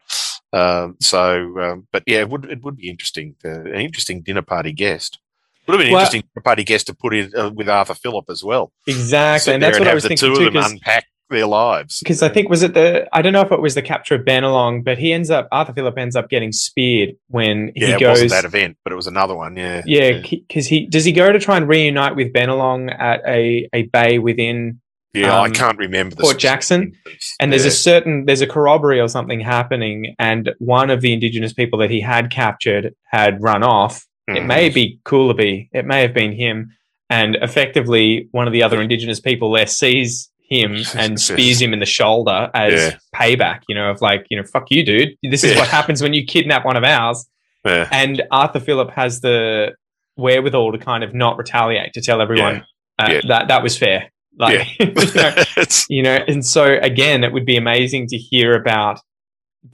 Um, 0.52 0.96
so, 1.00 1.58
um, 1.58 1.88
but 1.90 2.04
yeah, 2.06 2.20
it 2.20 2.28
would 2.28 2.44
it 2.44 2.62
would 2.62 2.76
be 2.76 2.88
interesting. 2.88 3.34
Uh, 3.44 3.62
an 3.62 3.80
interesting 3.80 4.22
dinner 4.22 4.42
party 4.42 4.72
guest. 4.72 5.18
Would 5.66 5.72
have 5.74 5.78
been 5.80 5.88
an 5.88 5.92
Well- 5.94 6.02
interesting 6.02 6.28
dinner 6.34 6.42
party 6.44 6.62
guest 6.64 6.86
to 6.86 6.94
put 6.94 7.14
in 7.14 7.32
uh, 7.36 7.50
with 7.50 7.68
Arthur 7.68 7.94
Phillip 7.94 8.26
as 8.30 8.44
well. 8.44 8.72
Exactly. 8.86 9.54
And 9.54 9.62
that's 9.62 9.78
what 9.80 9.88
I 9.88 9.94
was 9.94 10.06
thinking 10.06 10.34
too. 10.36 10.50
unpack 10.54 11.06
their 11.28 11.46
lives. 11.46 11.98
because 12.00 12.22
I 12.22 12.28
think 12.28 12.48
was 12.48 12.62
it 12.62 12.74
the 12.74 13.08
I 13.12 13.22
don't 13.22 13.32
know 13.32 13.40
if 13.40 13.52
it 13.52 13.60
was 13.60 13.74
the 13.74 13.82
capture 13.82 14.14
of 14.14 14.22
Bennelong, 14.22 14.84
but 14.84 14.98
he 14.98 15.12
ends 15.12 15.30
up 15.30 15.48
Arthur 15.50 15.72
Phillip 15.72 15.98
ends 15.98 16.16
up 16.16 16.28
getting 16.28 16.52
speared 16.52 17.16
when 17.28 17.72
yeah, 17.74 17.86
he 17.88 17.92
it 17.94 18.00
goes. 18.00 18.30
that 18.30 18.44
event, 18.44 18.76
but 18.84 18.92
it 18.92 18.96
was 18.96 19.06
another 19.06 19.34
one. 19.34 19.56
Yeah, 19.56 19.82
yeah, 19.86 20.20
because 20.22 20.66
he 20.66 20.86
does 20.86 21.04
he 21.04 21.12
go 21.12 21.32
to 21.32 21.38
try 21.38 21.56
and 21.56 21.68
reunite 21.68 22.16
with 22.16 22.32
Bennelong 22.32 22.94
at 22.98 23.22
a, 23.26 23.68
a 23.72 23.82
bay 23.84 24.18
within 24.18 24.80
yeah. 25.14 25.34
I 25.40 25.46
um, 25.46 25.52
can't 25.52 25.78
remember 25.78 26.14
the 26.14 26.22
Port 26.22 26.38
Jackson, 26.38 26.92
and 27.40 27.50
there's 27.50 27.64
Yeah. 27.64 27.68
a 27.68 27.72
certain 27.72 28.26
there's 28.26 28.42
a 28.42 28.46
corroboree 28.46 29.00
or 29.00 29.08
something 29.08 29.40
happening, 29.40 30.14
and 30.18 30.50
one 30.58 30.90
of 30.90 31.00
the 31.00 31.12
indigenous 31.12 31.52
people 31.52 31.78
that 31.80 31.90
he 31.90 32.00
had 32.00 32.30
captured 32.30 32.94
had 33.10 33.42
run 33.42 33.62
off. 33.62 34.04
It 34.28 34.42
Mhm. 34.42 34.46
may 34.46 34.68
be 34.68 34.98
Coolaby, 35.04 35.68
it 35.72 35.86
may 35.86 36.02
have 36.02 36.12
been 36.12 36.32
him, 36.32 36.70
and 37.08 37.36
effectively 37.36 38.28
one 38.32 38.46
of 38.46 38.52
the 38.52 38.62
other 38.62 38.82
indigenous 38.82 39.20
people 39.20 39.50
there 39.52 39.66
sees 39.66 40.28
him 40.48 40.76
and 40.94 41.20
spears 41.20 41.60
him 41.60 41.72
in 41.72 41.80
the 41.80 41.86
shoulder 41.86 42.50
as 42.54 42.72
Yeah. 42.74 42.98
payback. 43.14 43.60
You 43.68 43.74
know, 43.74 43.90
of 43.90 44.00
like 44.00 44.26
you 44.30 44.36
know, 44.36 44.44
fuck 44.44 44.70
you, 44.70 44.84
dude. 44.84 45.10
This 45.22 45.44
is 45.44 45.52
Yeah. 45.52 45.58
what 45.60 45.68
happens 45.68 46.02
when 46.02 46.12
you 46.14 46.24
kidnap 46.24 46.64
one 46.64 46.76
of 46.76 46.84
ours. 46.84 47.26
Yeah. 47.64 47.88
And 47.90 48.22
Arthur 48.30 48.60
Phillip 48.60 48.90
has 48.92 49.20
the 49.20 49.72
wherewithal 50.16 50.72
to 50.72 50.78
kind 50.78 51.04
of 51.04 51.14
not 51.14 51.36
retaliate 51.36 51.92
to 51.94 52.00
tell 52.00 52.20
everyone 52.22 52.64
uh, 52.98 53.20
that 53.28 53.48
that 53.48 53.62
was 53.62 53.76
fair. 53.76 54.10
Like, 54.38 54.66
you 54.80 54.86
know, 54.86 55.34
you 55.88 56.02
know 56.02 56.18
and 56.28 56.44
so 56.44 56.78
again 56.80 57.24
it 57.24 57.32
would 57.32 57.44
be 57.46 57.56
amazing 57.56 58.06
to 58.08 58.16
hear 58.16 58.54
about 58.54 59.00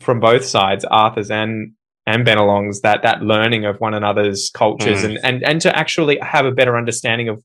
from 0.00 0.20
both 0.20 0.44
sides 0.44 0.84
arthur's 0.84 1.30
and 1.30 1.72
and 2.06 2.24
bennelong's 2.26 2.80
that 2.80 3.02
that 3.02 3.22
learning 3.22 3.64
of 3.64 3.76
one 3.78 3.92
another's 3.94 4.50
cultures 4.54 5.02
Mm. 5.02 5.04
and, 5.04 5.18
and 5.24 5.42
and 5.44 5.60
to 5.62 5.76
actually 5.76 6.18
have 6.22 6.46
a 6.46 6.50
better 6.52 6.76
understanding 6.76 7.28
of 7.28 7.42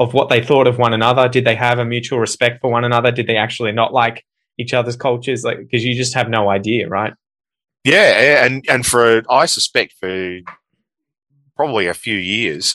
of 0.00 0.12
what 0.14 0.28
they 0.30 0.42
thought 0.42 0.66
of 0.66 0.78
one 0.78 0.92
another 0.92 1.28
did 1.28 1.44
they 1.44 1.54
have 1.54 1.78
a 1.78 1.84
mutual 1.84 2.18
respect 2.18 2.60
for 2.60 2.70
one 2.70 2.84
another 2.84 3.12
did 3.12 3.26
they 3.28 3.36
actually 3.36 3.70
not 3.72 3.92
like 3.92 4.24
each 4.58 4.74
other's 4.74 4.96
cultures 4.96 5.44
like 5.44 5.58
because 5.58 5.84
you 5.84 5.94
just 5.94 6.14
have 6.14 6.28
no 6.28 6.50
idea 6.50 6.88
right 6.88 7.12
Yeah, 7.84 8.44
and 8.44 8.64
and 8.68 8.84
for 8.84 9.22
I 9.30 9.46
suspect 9.46 9.94
for 10.00 10.40
probably 11.56 11.86
a 11.86 11.94
few 11.94 12.16
years, 12.16 12.74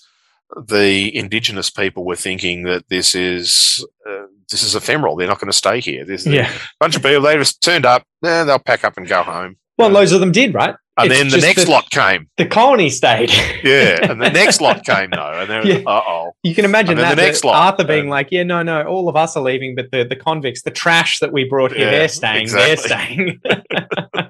the 0.68 1.16
indigenous 1.16 1.70
people 1.70 2.06
were 2.06 2.16
thinking 2.16 2.64
that 2.64 2.88
this 2.90 3.14
is 3.16 3.86
uh, 4.10 4.26
this 4.52 4.64
is 4.64 4.76
ephemeral. 4.76 5.16
They're 5.16 5.28
not 5.28 5.40
going 5.40 5.52
to 5.52 5.58
stay 5.58 5.80
here. 5.82 6.06
There's 6.06 6.26
yeah 6.26 6.50
a 6.52 6.60
bunch 6.80 6.96
of 6.96 7.04
people. 7.04 7.22
They 7.22 7.36
just 7.38 7.62
turned 7.62 7.86
up. 7.86 8.04
Eh, 8.24 8.44
they'll 8.46 8.60
pack 8.60 8.84
up 8.84 8.98
and 8.98 9.08
go 9.08 9.24
home. 9.24 9.58
well 9.78 9.90
Yeah. 9.90 9.96
loads 10.00 10.12
of 10.12 10.20
them 10.22 10.32
did 10.32 10.54
right 10.54 10.76
And 10.98 11.12
It's 11.12 11.20
then 11.20 11.30
the 11.30 11.46
next 11.46 11.66
that 11.66 11.70
lot 11.70 11.90
came. 11.90 12.30
the 12.38 12.46
colony 12.46 12.90
stayed 12.90 13.30
Yeah, 13.64 14.10
and 14.12 14.22
the 14.22 14.30
next 14.30 14.62
lot 14.62 14.86
came 14.86 15.10
though, 15.10 15.32
and 15.42 15.50
they're 15.50 15.68
Yeah. 15.68 15.84
uh 15.86 16.02
oh. 16.08 16.32
You 16.44 16.56
can 16.56 16.64
imagine 16.64 16.96
that, 16.98 17.16
the 17.16 17.22
next 17.22 17.42
that 17.42 17.48
lot, 17.48 17.56
Arthur 17.74 17.84
being 17.84 18.08
like, 18.08 18.30
"Yeah, 18.32 18.44
no, 18.44 18.64
no, 18.64 18.84
all 18.84 19.10
of 19.10 19.16
us 19.18 19.36
are 19.36 19.44
leaving, 19.44 19.76
but 19.76 19.92
the 19.92 20.06
the 20.06 20.16
convicts, 20.16 20.62
the 20.64 20.72
trash 20.72 21.20
that 21.20 21.34
we 21.34 21.44
brought 21.44 21.74
here, 21.74 21.86
Yeah, 21.88 21.92
they're 21.92 22.08
staying. 22.08 22.44
exactly. 22.44 23.40
They're 23.44 23.62
staying." 23.68 24.30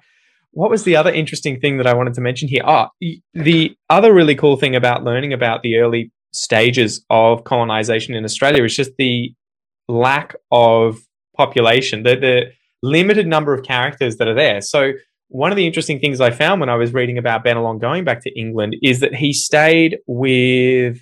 what 0.52 0.70
was 0.70 0.84
the 0.86 0.96
other 0.96 1.12
interesting 1.12 1.60
thing 1.60 1.78
that 1.78 1.86
I 1.88 1.94
wanted 1.94 2.14
to 2.16 2.22
mention 2.22 2.48
here? 2.48 2.64
Ah, 2.66 2.90
y- 3.02 3.18
the 3.34 3.76
other 3.90 4.14
really 4.14 4.36
cool 4.36 4.56
thing 4.58 4.76
about 4.76 5.04
learning 5.04 5.34
about 5.34 5.62
the 5.64 5.78
early 5.78 6.12
stages 6.34 7.06
of 7.10 7.44
colonization 7.44 8.16
in 8.16 8.24
Australia 8.24 8.64
is 8.64 8.76
just 8.76 8.92
the 8.98 9.34
lack 9.88 10.36
of 10.52 10.98
population, 11.38 12.04
the 12.04 12.16
the 12.16 12.52
limited 12.82 13.28
number 13.28 13.54
of 13.54 13.64
characters 13.64 14.18
that 14.18 14.28
are 14.28 14.34
there. 14.34 14.62
So 14.62 14.94
one 15.28 15.52
of 15.52 15.56
the 15.56 15.66
interesting 15.66 16.00
things 16.00 16.22
I 16.22 16.32
found 16.32 16.60
when 16.60 16.70
I 16.70 16.76
was 16.76 16.94
reading 16.94 17.18
about 17.18 17.44
Bennelong 17.44 17.82
going 17.82 18.04
back 18.04 18.22
to 18.22 18.40
England 18.40 18.76
is 18.82 19.00
that 19.00 19.16
he 19.16 19.34
stayed 19.34 19.98
with, 20.08 21.00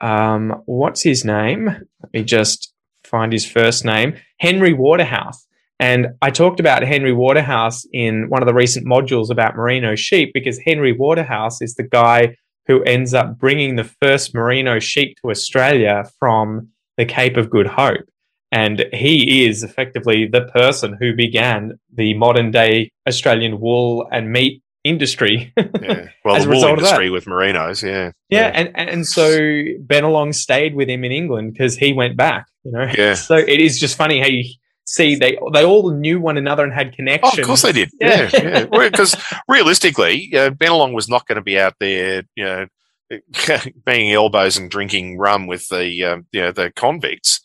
um, 0.00 0.62
what's 0.66 1.02
his 1.02 1.24
name? 1.24 1.66
Let 1.66 2.12
me 2.12 2.22
just 2.22 2.72
find 3.04 3.32
his 3.32 3.44
first 3.44 3.84
name 3.84 4.14
Henry 4.38 4.72
Waterhouse. 4.72 5.46
And 5.78 6.08
I 6.20 6.30
talked 6.30 6.60
about 6.60 6.82
Henry 6.82 7.12
Waterhouse 7.12 7.86
in 7.92 8.28
one 8.28 8.42
of 8.42 8.46
the 8.46 8.54
recent 8.54 8.86
modules 8.86 9.30
about 9.30 9.56
merino 9.56 9.94
sheep 9.96 10.30
because 10.34 10.58
Henry 10.58 10.92
Waterhouse 10.92 11.62
is 11.62 11.74
the 11.74 11.82
guy 11.82 12.36
who 12.66 12.82
ends 12.84 13.14
up 13.14 13.38
bringing 13.38 13.76
the 13.76 13.90
first 14.02 14.34
merino 14.34 14.78
sheep 14.78 15.16
to 15.20 15.30
Australia 15.30 16.04
from 16.18 16.68
the 16.98 17.06
Cape 17.06 17.36
of 17.36 17.50
Good 17.50 17.66
Hope. 17.66 18.04
And 18.52 18.86
he 18.92 19.46
is 19.46 19.62
effectively 19.62 20.26
the 20.26 20.42
person 20.46 20.96
who 20.98 21.14
began 21.14 21.78
the 21.94 22.14
modern 22.14 22.50
day 22.50 22.90
Australian 23.06 23.60
wool 23.60 24.08
and 24.10 24.32
meat 24.32 24.62
industry. 24.82 25.52
yeah. 25.56 26.08
Well, 26.24 26.42
the 26.42 26.48
wool 26.48 26.64
industry 26.64 27.10
with 27.10 27.26
merinos, 27.26 27.82
yeah. 27.82 28.12
yeah. 28.28 28.40
Yeah, 28.40 28.46
and 28.54 28.70
and 28.76 29.06
so 29.06 29.30
Bennelong 29.30 30.34
stayed 30.34 30.74
with 30.74 30.88
him 30.88 31.04
in 31.04 31.12
England 31.12 31.52
because 31.52 31.76
he 31.76 31.92
went 31.92 32.16
back. 32.16 32.46
You 32.64 32.72
know, 32.72 32.90
yeah. 32.96 33.14
So 33.14 33.36
it 33.36 33.60
is 33.60 33.78
just 33.78 33.96
funny 33.96 34.20
how 34.20 34.26
you 34.26 34.44
see 34.84 35.14
they 35.14 35.38
they 35.52 35.64
all 35.64 35.90
knew 35.90 36.20
one 36.20 36.36
another 36.36 36.64
and 36.64 36.72
had 36.72 36.94
connections. 36.94 37.34
Oh, 37.38 37.40
of 37.40 37.46
course 37.46 37.62
they 37.62 37.72
did. 37.72 37.90
Yeah, 38.00 38.30
yeah. 38.32 38.64
Because 38.70 39.14
yeah. 39.14 39.38
realistically, 39.48 40.30
uh, 40.34 40.50
Bennelong 40.50 40.92
was 40.92 41.08
not 41.08 41.26
going 41.26 41.36
to 41.36 41.42
be 41.42 41.58
out 41.58 41.74
there, 41.78 42.24
you 42.34 42.44
know, 42.44 42.66
being 43.86 44.12
elbows 44.12 44.56
and 44.56 44.70
drinking 44.70 45.18
rum 45.18 45.46
with 45.46 45.68
the 45.68 46.04
um, 46.04 46.26
you 46.32 46.40
know 46.40 46.52
the 46.52 46.70
convicts. 46.72 47.40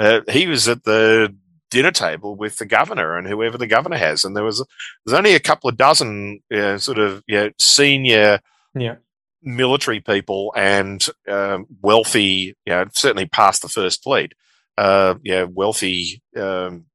Uh, 0.00 0.22
he 0.30 0.46
was 0.46 0.66
at 0.66 0.84
the 0.84 1.34
dinner 1.70 1.90
table 1.90 2.34
with 2.34 2.56
the 2.56 2.64
governor 2.64 3.18
and 3.18 3.28
whoever 3.28 3.58
the 3.58 3.66
governor 3.66 3.98
has, 3.98 4.24
and 4.24 4.34
there 4.34 4.42
was 4.42 4.64
there's 5.04 5.18
only 5.18 5.34
a 5.34 5.40
couple 5.40 5.68
of 5.68 5.76
dozen 5.76 6.40
uh, 6.52 6.78
sort 6.78 6.98
of 6.98 7.22
you 7.28 7.36
know, 7.36 7.50
senior 7.58 8.40
yeah. 8.74 8.96
military 9.42 10.00
people 10.00 10.54
and 10.56 11.06
um, 11.28 11.66
wealthy, 11.82 12.56
you 12.64 12.72
know, 12.72 12.86
certainly 12.92 13.26
past 13.26 13.60
the 13.60 13.68
first 13.68 14.02
fleet, 14.02 14.32
uh, 14.78 15.16
yeah, 15.22 15.44
wealthy 15.44 16.22
um, 16.34 16.86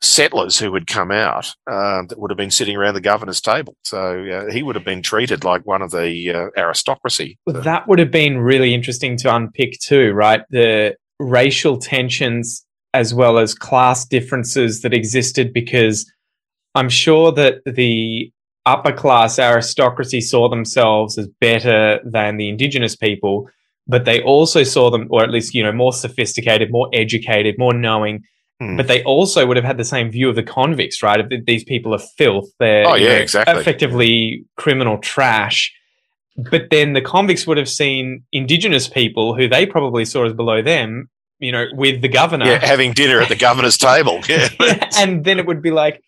settlers 0.00 0.58
who 0.58 0.72
would 0.72 0.88
come 0.88 1.12
out 1.12 1.54
uh, 1.70 2.02
that 2.08 2.18
would 2.18 2.32
have 2.32 2.36
been 2.36 2.50
sitting 2.50 2.76
around 2.76 2.94
the 2.94 3.00
governor's 3.00 3.40
table. 3.40 3.76
So 3.84 4.24
uh, 4.24 4.52
he 4.52 4.64
would 4.64 4.74
have 4.74 4.84
been 4.84 5.02
treated 5.02 5.44
like 5.44 5.64
one 5.64 5.82
of 5.82 5.92
the 5.92 6.32
uh, 6.32 6.60
aristocracy. 6.60 7.38
Well, 7.46 7.62
that 7.62 7.86
would 7.86 8.00
have 8.00 8.10
been 8.10 8.38
really 8.38 8.74
interesting 8.74 9.16
to 9.18 9.34
unpick 9.34 9.78
too, 9.80 10.12
right? 10.12 10.42
The 10.50 10.96
racial 11.18 11.78
tensions 11.78 12.64
as 12.94 13.12
well 13.12 13.38
as 13.38 13.54
class 13.54 14.06
differences 14.06 14.82
that 14.82 14.94
existed 14.94 15.52
because 15.52 16.10
I'm 16.74 16.88
sure 16.88 17.32
that 17.32 17.62
the 17.66 18.32
upper 18.64 18.92
class 18.92 19.38
aristocracy 19.38 20.20
saw 20.20 20.48
themselves 20.48 21.16
as 21.18 21.28
better 21.40 22.00
than 22.04 22.36
the 22.36 22.48
indigenous 22.48 22.96
people, 22.96 23.48
but 23.86 24.04
they 24.04 24.22
also 24.22 24.62
saw 24.62 24.90
them, 24.90 25.06
or 25.10 25.22
at 25.22 25.30
least, 25.30 25.54
you 25.54 25.62
know, 25.62 25.72
more 25.72 25.92
sophisticated, 25.92 26.70
more 26.70 26.88
educated, 26.92 27.56
more 27.58 27.72
knowing. 27.72 28.22
Hmm. 28.60 28.76
But 28.76 28.88
they 28.88 29.02
also 29.04 29.46
would 29.46 29.56
have 29.56 29.64
had 29.64 29.78
the 29.78 29.84
same 29.84 30.10
view 30.10 30.28
of 30.28 30.36
the 30.36 30.42
convicts, 30.42 31.02
right? 31.02 31.20
Of 31.20 31.30
these 31.46 31.64
people 31.64 31.94
are 31.94 32.02
filth. 32.18 32.48
They're 32.58 32.86
oh, 32.86 32.94
yeah, 32.94 33.08
know, 33.08 33.14
exactly. 33.14 33.60
effectively 33.60 34.44
criminal 34.56 34.98
trash. 34.98 35.72
But 36.50 36.68
then 36.70 36.92
the 36.92 37.00
convicts 37.00 37.46
would 37.46 37.56
have 37.56 37.68
seen 37.68 38.24
indigenous 38.32 38.88
people 38.88 39.34
who 39.34 39.48
they 39.48 39.64
probably 39.64 40.04
saw 40.04 40.26
as 40.26 40.34
below 40.34 40.62
them, 40.62 41.08
you 41.38 41.50
know, 41.50 41.66
with 41.72 42.02
the 42.02 42.08
governor. 42.08 42.46
Yeah, 42.46 42.64
having 42.64 42.92
dinner 42.92 43.20
at 43.20 43.28
the 43.28 43.36
governor's 43.36 43.78
table. 43.78 44.20
Yeah. 44.28 44.48
and 44.96 45.24
then 45.24 45.38
it 45.38 45.46
would 45.46 45.62
be 45.62 45.70
like, 45.70 46.02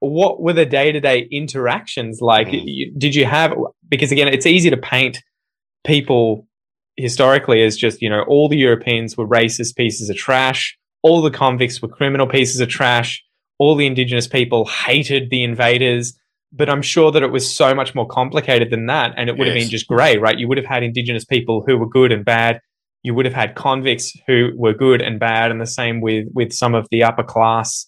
what 0.00 0.40
were 0.40 0.52
the 0.52 0.66
day 0.66 0.92
to 0.92 1.00
day 1.00 1.28
interactions 1.30 2.20
like? 2.20 2.48
Mm. 2.48 2.98
Did 2.98 3.14
you 3.14 3.26
have, 3.26 3.54
because 3.88 4.12
again, 4.12 4.28
it's 4.28 4.46
easy 4.46 4.70
to 4.70 4.76
paint 4.76 5.22
people 5.86 6.46
historically 6.96 7.62
as 7.62 7.76
just, 7.76 8.00
you 8.00 8.08
know, 8.08 8.22
all 8.22 8.48
the 8.48 8.56
Europeans 8.56 9.16
were 9.16 9.26
racist 9.26 9.76
pieces 9.76 10.08
of 10.08 10.16
trash, 10.16 10.76
all 11.02 11.22
the 11.22 11.30
convicts 11.30 11.80
were 11.80 11.88
criminal 11.88 12.26
pieces 12.26 12.60
of 12.60 12.68
trash, 12.68 13.22
all 13.58 13.74
the 13.74 13.86
indigenous 13.86 14.26
people 14.26 14.66
hated 14.66 15.30
the 15.30 15.42
invaders. 15.42 16.18
But 16.52 16.70
I'm 16.70 16.82
sure 16.82 17.10
that 17.12 17.22
it 17.22 17.30
was 17.30 17.54
so 17.54 17.74
much 17.74 17.94
more 17.94 18.06
complicated 18.06 18.70
than 18.70 18.86
that. 18.86 19.12
And 19.16 19.28
it 19.28 19.36
would 19.36 19.46
yes. 19.46 19.54
have 19.54 19.62
been 19.62 19.70
just 19.70 19.86
grey, 19.88 20.16
right? 20.16 20.38
You 20.38 20.48
would 20.48 20.58
have 20.58 20.66
had 20.66 20.82
indigenous 20.82 21.24
people 21.24 21.64
who 21.66 21.76
were 21.76 21.88
good 21.88 22.12
and 22.12 22.24
bad. 22.24 22.60
You 23.02 23.14
would 23.14 23.26
have 23.26 23.34
had 23.34 23.54
convicts 23.54 24.12
who 24.26 24.50
were 24.56 24.72
good 24.72 25.02
and 25.02 25.20
bad, 25.20 25.50
and 25.50 25.60
the 25.60 25.66
same 25.66 26.00
with 26.00 26.26
with 26.34 26.52
some 26.52 26.74
of 26.74 26.88
the 26.90 27.04
upper 27.04 27.22
class 27.22 27.86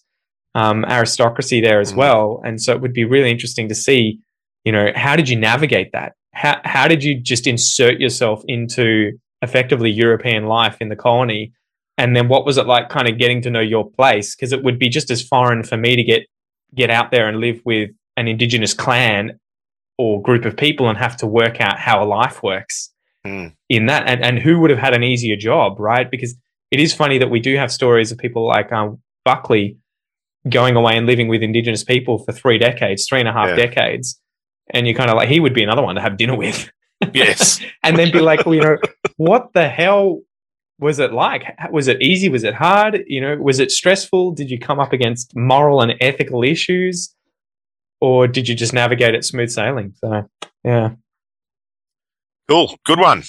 um, 0.55 0.85
aristocracy 0.85 1.61
there 1.61 1.79
as 1.79 1.93
mm. 1.93 1.97
well. 1.97 2.41
And 2.45 2.61
so 2.61 2.73
it 2.73 2.81
would 2.81 2.93
be 2.93 3.05
really 3.05 3.31
interesting 3.31 3.69
to 3.69 3.75
see, 3.75 4.19
you 4.63 4.71
know, 4.71 4.91
how 4.95 5.15
did 5.15 5.29
you 5.29 5.37
navigate 5.37 5.91
that? 5.93 6.13
How, 6.33 6.61
how 6.63 6.87
did 6.87 7.03
you 7.03 7.19
just 7.19 7.47
insert 7.47 7.99
yourself 7.99 8.43
into 8.47 9.11
effectively 9.41 9.91
European 9.91 10.45
life 10.45 10.77
in 10.79 10.89
the 10.89 10.95
colony? 10.95 11.53
And 11.97 12.15
then 12.15 12.29
what 12.29 12.45
was 12.45 12.57
it 12.57 12.65
like 12.65 12.89
kind 12.89 13.09
of 13.09 13.17
getting 13.17 13.41
to 13.41 13.49
know 13.49 13.59
your 13.59 13.89
place? 13.89 14.35
Because 14.35 14.53
it 14.53 14.63
would 14.63 14.79
be 14.79 14.89
just 14.89 15.11
as 15.11 15.21
foreign 15.21 15.63
for 15.63 15.77
me 15.77 15.95
to 15.95 16.03
get 16.03 16.23
get 16.75 16.89
out 16.89 17.11
there 17.11 17.27
and 17.27 17.39
live 17.39 17.59
with 17.65 17.89
an 18.19 18.27
indigenous 18.27 18.73
clan 18.73 19.39
or 19.97 20.21
group 20.21 20.45
of 20.45 20.55
people 20.55 20.87
and 20.89 20.97
have 20.97 21.17
to 21.17 21.27
work 21.27 21.59
out 21.59 21.77
how 21.77 22.03
a 22.03 22.05
life 22.05 22.41
works 22.43 22.91
mm. 23.25 23.53
in 23.67 23.85
that. 23.87 24.07
And, 24.07 24.23
and 24.23 24.39
who 24.39 24.59
would 24.59 24.69
have 24.69 24.79
had 24.79 24.93
an 24.93 25.03
easier 25.03 25.35
job, 25.35 25.79
right? 25.79 26.09
Because 26.09 26.35
it 26.71 26.79
is 26.79 26.93
funny 26.93 27.17
that 27.17 27.29
we 27.29 27.39
do 27.39 27.55
have 27.55 27.71
stories 27.71 28.11
of 28.11 28.17
people 28.17 28.45
like 28.45 28.71
um, 28.71 28.99
Buckley 29.25 29.77
going 30.47 30.75
away 30.75 30.95
and 30.95 31.05
living 31.05 31.27
with 31.27 31.41
indigenous 31.41 31.83
people 31.83 32.19
for 32.19 32.31
three 32.31 32.57
decades, 32.57 33.07
three 33.07 33.19
and 33.19 33.27
a 33.27 33.33
half 33.33 33.49
yeah. 33.49 33.55
decades. 33.55 34.19
And 34.71 34.87
you're 34.87 34.95
kind 34.95 35.09
of 35.09 35.17
like, 35.17 35.29
he 35.29 35.39
would 35.39 35.53
be 35.53 35.63
another 35.63 35.81
one 35.81 35.95
to 35.95 36.01
have 36.01 36.17
dinner 36.17 36.35
with. 36.35 36.69
Yes. 37.13 37.59
and 37.83 37.97
then 37.97 38.11
be 38.11 38.19
like, 38.19 38.45
well, 38.45 38.55
you 38.55 38.61
know, 38.61 38.77
what 39.17 39.53
the 39.53 39.67
hell 39.67 40.21
was 40.79 40.99
it 40.99 41.11
like? 41.11 41.43
Was 41.71 41.87
it 41.87 42.01
easy? 42.01 42.29
Was 42.29 42.43
it 42.43 42.53
hard? 42.53 43.03
You 43.07 43.21
know, 43.21 43.35
was 43.37 43.59
it 43.59 43.71
stressful? 43.71 44.31
Did 44.31 44.49
you 44.49 44.59
come 44.59 44.79
up 44.79 44.93
against 44.93 45.35
moral 45.35 45.81
and 45.81 45.93
ethical 45.99 46.43
issues? 46.43 47.13
Or 48.01 48.27
did 48.27 48.47
you 48.47 48.55
just 48.55 48.73
navigate 48.73 49.15
it 49.15 49.25
smooth 49.25 49.49
sailing? 49.49 49.93
So, 49.97 50.29
yeah. 50.63 50.91
Cool. 52.47 52.77
Good 52.85 52.99
one. 52.99 53.23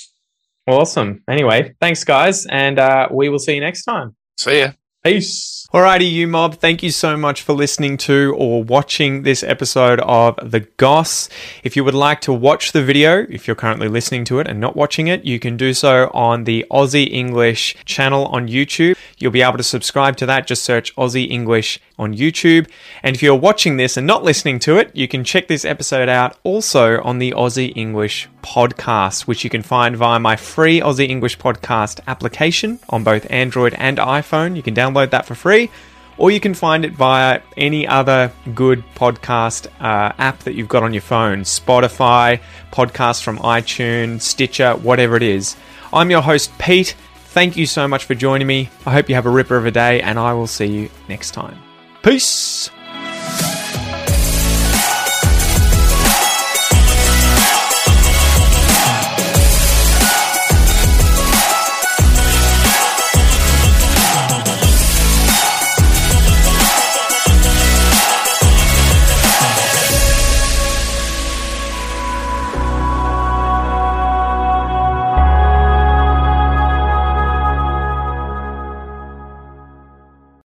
Awesome. 0.66 1.22
Anyway, 1.28 1.74
thanks, 1.80 2.04
guys. 2.04 2.46
And 2.46 2.78
uh, 2.78 3.08
we 3.10 3.28
will 3.28 3.38
see 3.38 3.54
you 3.54 3.60
next 3.60 3.84
time. 3.84 4.14
See 4.38 4.60
ya. 4.60 4.72
Peace. 5.02 5.66
Alrighty, 5.72 6.12
you 6.12 6.26
mob, 6.26 6.56
thank 6.56 6.82
you 6.82 6.90
so 6.90 7.16
much 7.16 7.40
for 7.40 7.54
listening 7.54 7.96
to 7.98 8.34
or 8.36 8.62
watching 8.62 9.22
this 9.22 9.42
episode 9.42 9.98
of 10.00 10.36
The 10.42 10.60
Goss. 10.76 11.30
If 11.64 11.74
you 11.74 11.84
would 11.84 11.94
like 11.94 12.20
to 12.22 12.34
watch 12.34 12.72
the 12.72 12.84
video, 12.84 13.24
if 13.30 13.46
you're 13.46 13.54
currently 13.54 13.88
listening 13.88 14.26
to 14.26 14.40
it 14.40 14.46
and 14.46 14.60
not 14.60 14.76
watching 14.76 15.06
it, 15.06 15.24
you 15.24 15.38
can 15.38 15.56
do 15.56 15.72
so 15.72 16.10
on 16.12 16.44
the 16.44 16.66
Aussie 16.70 17.10
English 17.10 17.76
channel 17.86 18.26
on 18.26 18.46
YouTube. 18.46 18.98
You'll 19.16 19.32
be 19.32 19.40
able 19.40 19.56
to 19.56 19.62
subscribe 19.62 20.18
to 20.18 20.26
that, 20.26 20.46
just 20.46 20.64
search 20.64 20.94
Aussie 20.96 21.30
English 21.30 21.80
on 21.98 22.14
YouTube. 22.14 22.68
And 23.02 23.16
if 23.16 23.22
you're 23.22 23.34
watching 23.34 23.78
this 23.78 23.96
and 23.96 24.06
not 24.06 24.22
listening 24.22 24.58
to 24.60 24.76
it, 24.76 24.94
you 24.94 25.08
can 25.08 25.24
check 25.24 25.48
this 25.48 25.64
episode 25.64 26.10
out 26.10 26.36
also 26.42 27.00
on 27.00 27.18
the 27.18 27.30
Aussie 27.30 27.72
English 27.74 28.28
podcast, 28.42 29.22
which 29.22 29.44
you 29.44 29.50
can 29.50 29.62
find 29.62 29.96
via 29.96 30.18
my 30.18 30.36
free 30.36 30.80
Aussie 30.80 31.08
English 31.08 31.38
podcast 31.38 32.00
application 32.06 32.78
on 32.88 33.04
both 33.04 33.30
Android 33.30 33.74
and 33.74 33.98
iPhone. 33.98 34.56
You 34.56 34.62
can 34.62 34.74
download 34.74 35.10
that 35.10 35.26
for 35.26 35.34
free 35.34 35.70
or 36.20 36.30
you 36.30 36.38
can 36.38 36.52
find 36.52 36.84
it 36.84 36.92
via 36.92 37.40
any 37.56 37.88
other 37.88 38.30
good 38.54 38.84
podcast 38.94 39.66
uh, 39.80 40.12
app 40.18 40.38
that 40.40 40.54
you've 40.54 40.68
got 40.68 40.82
on 40.82 40.92
your 40.92 41.00
phone 41.00 41.40
Spotify, 41.40 42.40
podcasts 42.70 43.22
from 43.22 43.38
iTunes, 43.38 44.20
Stitcher, 44.20 44.74
whatever 44.74 45.16
it 45.16 45.22
is. 45.22 45.56
I'm 45.92 46.10
your 46.10 46.20
host, 46.20 46.56
Pete. 46.58 46.94
Thank 47.30 47.56
you 47.56 47.64
so 47.64 47.88
much 47.88 48.04
for 48.04 48.14
joining 48.14 48.46
me. 48.46 48.68
I 48.84 48.92
hope 48.92 49.08
you 49.08 49.14
have 49.14 49.26
a 49.26 49.30
ripper 49.30 49.56
of 49.56 49.64
a 49.64 49.70
day, 49.70 50.02
and 50.02 50.18
I 50.18 50.34
will 50.34 50.46
see 50.46 50.66
you 50.66 50.90
next 51.08 51.30
time. 51.30 51.58
Peace! 52.02 52.70